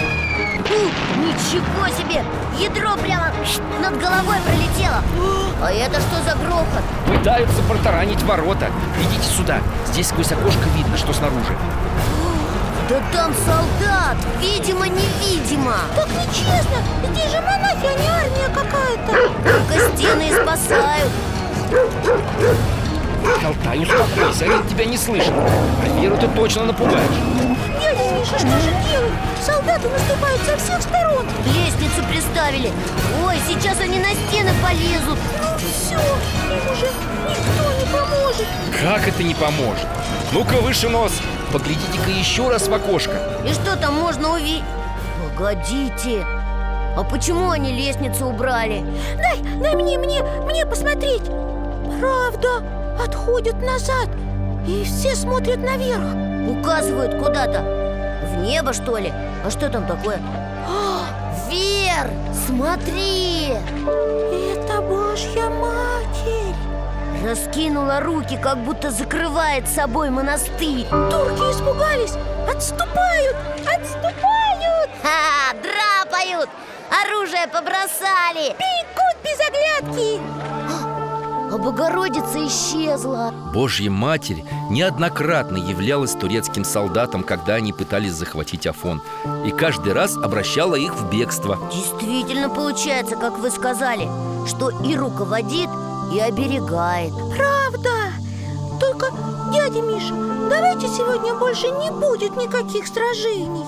Ничего 1.17 1.87
себе! 1.87 2.23
Ядро 2.57 2.95
прямо 2.97 3.31
над 3.81 3.99
головой 3.99 4.37
пролетело. 4.45 5.01
А 5.61 5.71
это 5.71 5.99
что 5.99 6.21
за 6.23 6.35
грохот? 6.37 6.83
Пытаются 7.07 7.61
протаранить 7.63 8.21
ворота. 8.23 8.67
Идите 8.99 9.27
сюда, 9.35 9.59
здесь 9.87 10.07
сквозь 10.07 10.31
окошко 10.31 10.67
видно, 10.75 10.97
что 10.97 11.13
снаружи. 11.13 11.55
Да 12.89 12.99
там 13.13 13.33
солдат! 13.45 14.17
Видимо-невидимо 14.41 15.75
Так 15.95 16.07
нечестно, 16.09 16.77
здесь 17.11 17.31
же 17.31 17.39
монахи, 17.39 17.85
а 17.85 17.93
не 18.01 18.07
армия 18.07 18.49
какая-то! 18.53 19.11
Только 19.43 19.95
стены 19.95 20.29
и 20.29 20.33
спасают 20.33 21.11
Алтай, 23.45 23.79
успокойся, 23.79 24.45
они 24.45 24.69
тебя 24.69 24.85
не 24.85 24.97
слышат 24.97 25.33
А 25.33 25.99
Веру 25.99 26.17
ты 26.17 26.27
точно 26.29 26.65
напугаешь. 26.65 27.09
Дядя 27.79 28.11
Миша, 28.13 28.37
что 28.39 28.59
же 28.59 28.71
делать? 28.89 29.13
Солдаты 29.41 29.89
наступают 29.89 30.41
со 30.41 30.57
всех 30.57 30.81
сторон. 30.81 31.25
Лестницу 31.45 32.03
приставили. 32.09 32.71
Ой, 33.25 33.35
сейчас 33.47 33.79
они 33.79 33.99
на 33.99 34.09
стены 34.13 34.51
полезут. 34.63 35.17
Ну 35.41 35.57
все, 35.57 35.95
им 35.95 36.71
уже 36.71 36.87
никто 37.27 37.71
не 37.79 37.85
поможет. 37.91 38.47
Как 38.81 39.07
это 39.07 39.23
не 39.23 39.33
поможет? 39.33 39.87
Ну-ка 40.31 40.55
выше 40.61 40.89
нос. 40.89 41.13
Поглядите-ка 41.51 42.09
еще 42.09 42.49
раз 42.49 42.67
в 42.67 42.73
окошко. 42.73 43.15
И 43.45 43.53
что 43.53 43.75
там 43.75 43.95
можно 43.95 44.33
увидеть? 44.33 44.63
Погодите. 45.37 46.25
А 46.95 47.03
почему 47.03 47.49
они 47.49 47.71
лестницу 47.71 48.27
убрали? 48.27 48.85
Дай, 49.17 49.39
дай 49.61 49.75
мне, 49.75 49.97
мне, 49.97 50.21
мне 50.45 50.65
посмотреть. 50.65 51.23
Правда, 51.99 52.63
отходят 52.99 53.55
назад 53.61 54.09
И 54.67 54.83
все 54.83 55.15
смотрят 55.15 55.57
наверх. 55.57 56.03
Указывают 56.49 57.15
куда-то. 57.23 57.61
В 58.23 58.43
небо, 58.43 58.73
что 58.73 58.97
ли? 58.97 59.11
А 59.43 59.49
что 59.49 59.69
там 59.69 59.85
такое? 59.85 60.19
А, 60.67 61.05
Вер, 61.49 62.09
смотри! 62.45 63.53
Это 64.31 64.81
Божья 64.81 65.49
Матерь. 65.49 66.55
Раскинула 67.23 67.99
руки, 67.99 68.37
как 68.37 68.57
будто 68.59 68.89
закрывает 68.91 69.67
собой 69.67 70.09
монастырь. 70.09 70.87
Турки 70.89 71.51
испугались. 71.51 72.15
Отступают, 72.49 73.35
отступают! 73.61 74.89
Ха, 75.03 75.53
драпают! 75.61 76.49
Оружие 77.03 77.47
побросали! 77.47 78.55
Бегут 78.57 79.17
без 79.23 79.39
оглядки 79.39 80.50
А 81.51 81.57
Богородица 81.57 82.47
исчезла. 82.47 83.33
Божья 83.53 83.91
Матерь 83.91 84.45
неоднократно 84.69 85.57
являлась 85.57 86.13
турецким 86.13 86.63
солдатам, 86.63 87.23
когда 87.23 87.55
они 87.55 87.73
пытались 87.73 88.13
захватить 88.13 88.65
Афон 88.65 89.01
И 89.45 89.51
каждый 89.51 89.91
раз 89.91 90.15
обращала 90.15 90.75
их 90.75 90.95
в 90.95 91.09
бегство. 91.09 91.59
Действительно 91.73 92.49
получается, 92.49 93.17
как 93.17 93.37
вы 93.37 93.51
сказали 93.51 94.07
Что 94.47 94.69
и 94.69 94.95
руководит, 94.95 95.69
и 96.13 96.19
оберегает. 96.19 97.11
Правда. 97.35 97.89
Только, 98.79 99.07
дядя 99.51 99.81
Миша, 99.81 100.13
давайте 100.49 100.87
сегодня 100.87 101.33
больше 101.33 101.67
не 101.67 101.91
будет 101.91 102.37
никаких 102.37 102.87
сражений. 102.87 103.65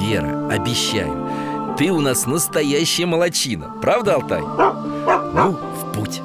Вера, 0.00 0.48
обещаю, 0.50 1.76
ты 1.76 1.90
у 1.90 2.00
нас 2.00 2.26
настоящая 2.26 3.04
молочина. 3.04 3.70
Правда, 3.82 4.14
Алтай? 4.14 4.40
Ну, 4.40 5.52
в 5.52 5.92
путь 5.94 6.22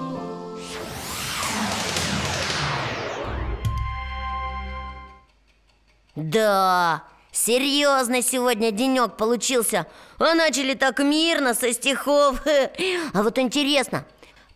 Да, 6.31 7.03
серьезно 7.33 8.21
сегодня 8.21 8.71
денек 8.71 9.17
получился. 9.17 9.85
А 10.17 10.33
начали 10.33 10.75
так 10.75 10.99
мирно 10.99 11.53
со 11.53 11.73
стихов. 11.73 12.41
А 13.13 13.23
вот 13.23 13.37
интересно 13.37 14.05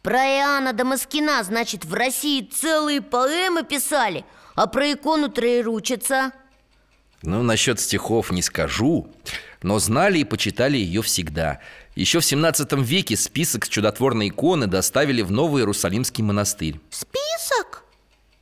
Про 0.02 0.20
Иоанна 0.20 0.72
Дамаскина, 0.72 1.44
значит, 1.44 1.84
в 1.84 1.94
России 1.94 2.42
целые 2.42 3.02
поэмы 3.02 3.64
писали 3.64 4.24
А 4.56 4.68
про 4.68 4.94
икону 4.94 5.28
Троеручица 5.28 6.32
Ну, 7.24 7.44
насчет 7.44 7.82
стихов 7.82 8.32
не 8.32 8.42
скажу 8.42 9.10
Но 9.62 9.80
знали 9.80 10.20
и 10.20 10.24
почитали 10.24 10.78
ее 10.78 11.02
всегда. 11.02 11.60
Еще 11.96 12.22
в 12.22 12.26
17 12.26 12.72
веке 12.74 13.18
список 13.18 13.66
с 13.66 13.70
чудотворной 13.70 14.30
иконы 14.30 14.68
доставили 14.68 15.22
в 15.24 15.32
Новый 15.32 15.62
Иерусалимский 15.64 16.24
монастырь. 16.24 16.80
Список? 16.90 17.84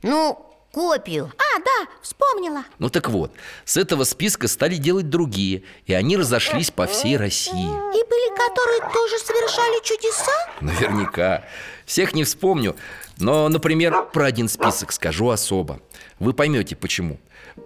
Ну, 0.02 0.53
копию. 0.74 1.32
А, 1.38 1.58
да, 1.60 1.90
вспомнила. 2.02 2.64
Ну 2.78 2.90
так 2.90 3.08
вот, 3.08 3.32
с 3.64 3.76
этого 3.76 4.04
списка 4.04 4.48
стали 4.48 4.74
делать 4.74 5.08
другие 5.08 5.62
И 5.86 5.94
они 5.94 6.16
разошлись 6.16 6.70
по 6.70 6.86
всей 6.86 7.16
России. 7.16 7.52
И 7.52 8.08
были, 8.08 8.36
которые 8.36 8.92
тоже 8.92 9.18
совершали 9.18 9.82
чудеса? 9.84 10.32
Наверняка. 10.60 11.44
Всех 11.86 12.14
не 12.14 12.24
вспомню 12.24 12.74
Но, 13.18 13.48
например, 13.48 14.06
про 14.12 14.26
один 14.26 14.48
список 14.48 14.92
скажу 14.92 15.28
особо. 15.28 15.80
Вы 16.18 16.32
поймете 16.32 16.74
почему. 16.74 17.18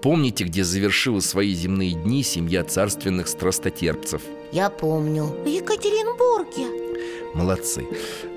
Помните, 0.03 0.45
где 0.45 0.65
завершила 0.65 1.21
свои 1.21 1.55
земные 1.55 1.93
дни 1.93 2.23
семья 2.23 2.63
царственных 2.63 3.27
страстотерпцев? 3.27 4.21
Я 4.53 4.69
помню. 4.69 5.25
В 5.25 5.47
Екатеринбурге 5.47 6.78
Молодцы 7.35 7.87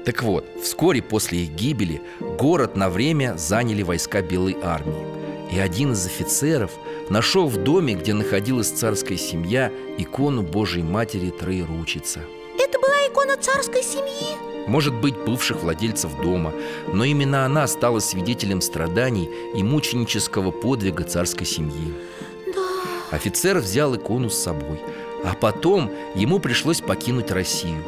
Так 0.05 0.23
вот, 0.23 0.45
вскоре 0.61 1.01
после 1.01 1.39
их 1.39 1.51
гибели 1.51 2.01
Город 2.19 2.75
на 2.75 2.89
время 2.89 3.35
заняли 3.37 3.83
войска 3.83 4.21
Белой 4.21 4.57
армии 4.61 5.05
И 5.51 5.59
один 5.59 5.93
из 5.93 6.05
офицеров 6.05 6.71
нашел 7.09 7.47
в 7.47 7.57
доме, 7.57 7.95
где 7.95 8.13
находилась 8.13 8.69
царская 8.69 9.17
семья 9.17 9.71
Икону 9.97 10.41
Божией 10.41 10.83
Матери 10.83 11.29
Троеручица 11.29 12.19
Это 12.59 12.79
была 12.79 13.07
икона 13.07 13.37
царской 13.37 13.83
семьи? 13.83 14.51
может 14.67 14.93
быть, 14.93 15.17
бывших 15.17 15.63
владельцев 15.63 16.15
дома, 16.21 16.53
но 16.93 17.03
именно 17.03 17.45
она 17.45 17.67
стала 17.67 17.99
свидетелем 17.99 18.61
страданий 18.61 19.29
и 19.55 19.63
мученического 19.63 20.51
подвига 20.51 21.03
царской 21.03 21.45
семьи. 21.45 21.93
Да 22.45 22.61
Офицер 23.11 23.59
взял 23.59 23.95
икону 23.95 24.29
с 24.29 24.37
собой, 24.37 24.79
а 25.25 25.33
потом 25.33 25.91
ему 26.15 26.39
пришлось 26.39 26.81
покинуть 26.81 27.31
Россию. 27.31 27.83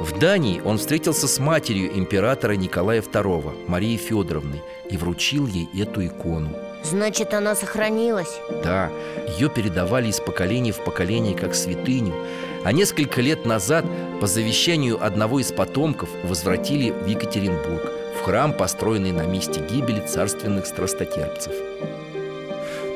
В 0.00 0.18
Дании 0.18 0.60
он 0.64 0.78
встретился 0.78 1.28
с 1.28 1.38
матерью 1.38 1.96
императора 1.96 2.52
Николая 2.52 3.00
II, 3.00 3.68
Марией 3.68 3.96
Федоровной, 3.96 4.62
и 4.90 4.96
вручил 4.96 5.46
ей 5.46 5.68
эту 5.80 6.04
икону. 6.04 6.50
Значит, 6.82 7.32
она 7.32 7.54
сохранилась 7.54 8.38
Да, 8.62 8.90
ее 9.38 9.48
передавали 9.48 10.08
из 10.08 10.20
поколения 10.20 10.72
в 10.72 10.84
поколение 10.84 11.34
как 11.34 11.54
святыню, 11.54 12.14
а 12.62 12.72
несколько 12.72 13.22
лет 13.22 13.46
назад 13.46 13.86
по 14.20 14.26
завещанию 14.26 15.02
одного 15.02 15.40
из 15.40 15.50
потомков 15.52 16.10
возвратили 16.24 16.90
в 16.90 17.06
Екатеринбург, 17.06 17.90
в 18.18 18.22
храм, 18.24 18.52
построенный 18.52 19.12
на 19.12 19.26
месте 19.26 19.60
гибели 19.60 20.06
царственных 20.06 20.66
страстотерпцев. 20.66 21.54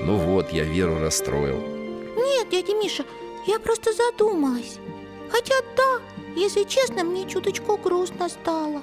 Ну 0.02 0.16
вот, 0.16 0.52
я 0.52 0.64
Веру 0.64 0.98
расстроил. 0.98 1.60
Нет, 2.16 2.48
дядя 2.50 2.74
Миша, 2.74 3.04
я 3.46 3.58
просто 3.58 3.92
задумалась 3.92 4.78
Хотя 5.30 5.54
да, 5.76 6.00
если 6.36 6.64
честно, 6.64 7.04
мне 7.04 7.28
чуточку 7.28 7.76
грустно 7.76 8.28
стало 8.28 8.82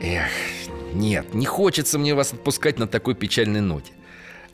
Эх, 0.00 0.30
нет, 0.92 1.34
не 1.34 1.46
хочется 1.46 1.98
мне 1.98 2.14
вас 2.14 2.32
отпускать 2.32 2.78
на 2.78 2.86
такой 2.86 3.14
печальной 3.14 3.60
ноте 3.60 3.92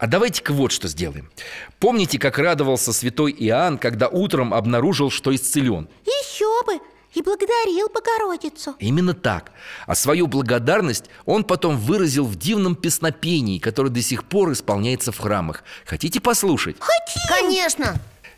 а 0.02 0.08
давайте-ка 0.08 0.52
вот 0.52 0.72
что 0.72 0.88
сделаем 0.88 1.30
Помните, 1.78 2.18
как 2.18 2.36
радовался 2.36 2.92
святой 2.92 3.30
Иоанн, 3.38 3.78
когда 3.78 4.08
утром 4.08 4.52
обнаружил, 4.52 5.12
что 5.12 5.32
исцелен? 5.32 5.88
Еще 6.04 6.66
бы! 6.66 6.80
И 7.14 7.22
благодарил 7.22 7.88
Богородицу 7.88 8.74
Именно 8.80 9.14
так 9.14 9.52
А 9.86 9.94
свою 9.94 10.26
благодарность 10.26 11.04
он 11.24 11.44
потом 11.44 11.76
выразил 11.76 12.24
в 12.24 12.34
дивном 12.34 12.74
песнопении 12.74 13.60
Которое 13.60 13.90
до 13.90 14.02
сих 14.02 14.24
пор 14.24 14.50
исполняется 14.50 15.12
в 15.12 15.18
храмах 15.18 15.62
Хотите 15.84 16.20
послушать? 16.20 16.74
Хотим! 16.80 17.22
Конечно! 17.28 17.94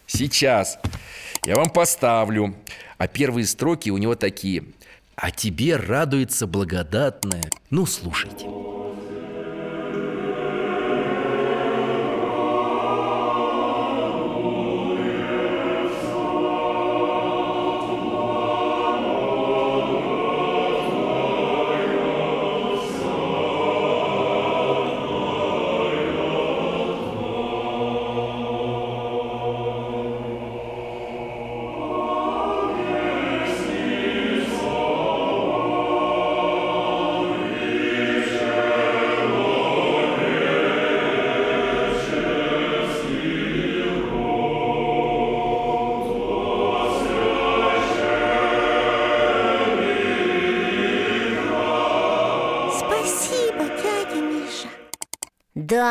Сейчас. 0.07 0.79
Я 1.45 1.57
вам 1.57 1.71
поставлю. 1.71 2.55
А 2.99 3.07
первые 3.07 3.47
строки 3.47 3.91
у 3.91 3.99
него 3.99 4.15
такие. 4.15 4.65
А 5.17 5.31
тебе 5.31 5.77
радуется 5.77 6.47
благодатная 6.47 7.45
Ну, 7.71 7.87
слушайте 7.87 8.47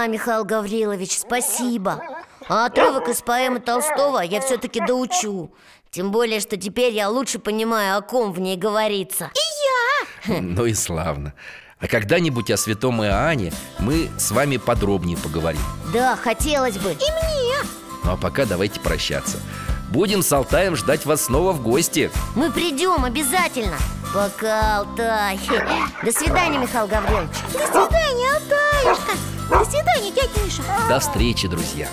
Да, 0.03 0.07
Михаил 0.07 0.43
Гаврилович, 0.43 1.17
спасибо. 1.19 2.03
А 2.49 2.65
отрывок 2.65 3.07
из 3.07 3.21
поэмы 3.21 3.61
Толстого 3.61 4.19
я 4.19 4.41
все-таки 4.41 4.81
доучу. 4.85 5.53
Тем 5.91 6.11
более, 6.11 6.41
что 6.41 6.57
теперь 6.57 6.91
я 6.91 7.07
лучше 7.07 7.39
понимаю, 7.39 7.97
о 7.97 8.01
ком 8.01 8.33
в 8.33 8.39
ней 8.41 8.57
говорится. 8.57 9.31
Ну 10.27 10.65
и 10.65 10.73
славно. 10.73 11.33
А 11.79 11.87
когда-нибудь 11.87 12.51
о 12.51 12.57
святом 12.57 13.01
Иоанне 13.03 13.53
мы 13.79 14.09
с 14.17 14.31
вами 14.31 14.57
подробнее 14.57 15.17
поговорим. 15.17 15.61
Да, 15.93 16.17
хотелось 16.17 16.77
бы. 16.77 16.97
Ну 18.03 18.11
а 18.11 18.17
пока 18.17 18.45
давайте 18.45 18.81
прощаться. 18.81 19.37
Будем 19.89 20.21
с 20.21 20.31
Алтаем 20.33 20.75
ждать 20.75 21.05
вас 21.05 21.25
снова 21.25 21.53
в 21.53 21.61
гости. 21.61 22.11
Мы 22.35 22.51
придем 22.51 23.05
обязательно. 23.05 23.77
Пока, 24.13 24.79
Алтай. 24.79 25.39
До 26.03 26.11
свидания, 26.11 26.57
Михаил 26.57 26.87
Гаврилович. 26.87 27.35
До 27.53 27.59
свидания, 27.59 28.33
Алтаюшка 28.33 29.33
До 29.49 29.65
свидания, 29.65 30.12
дядя 30.12 30.29
Миша. 30.43 30.63
До 30.88 30.99
встречи, 30.99 31.47
друзья. 31.47 31.88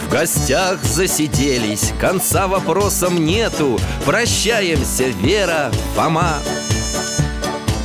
В 0.00 0.10
гостях 0.10 0.82
засиделись, 0.82 1.92
конца 2.00 2.46
вопросам 2.46 3.24
нету. 3.24 3.78
Прощаемся, 4.04 5.04
Вера, 5.04 5.70
Фома. 5.94 6.38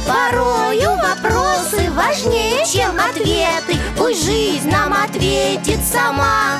Порою 0.06 0.90
вопросы 0.98 1.90
важнее, 1.92 2.66
чем 2.66 3.00
ответы. 3.00 3.78
Пусть 3.98 4.26
жизнь 4.26 4.70
нам 4.70 4.94
ответит 4.94 5.80
сама 5.86 6.60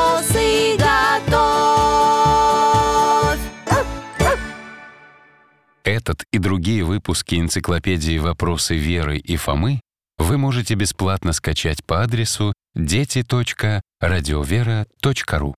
Этот 5.83 6.25
и 6.31 6.37
другие 6.37 6.83
выпуски 6.83 7.33
энциклопедии 7.35 8.19
«Вопросы 8.19 8.75
Веры 8.75 9.17
и 9.17 9.35
Фомы» 9.35 9.81
вы 10.17 10.37
можете 10.37 10.75
бесплатно 10.75 11.33
скачать 11.33 11.83
по 11.83 12.03
адресу 12.03 12.53
дети.радиовера.ру. 12.75 15.55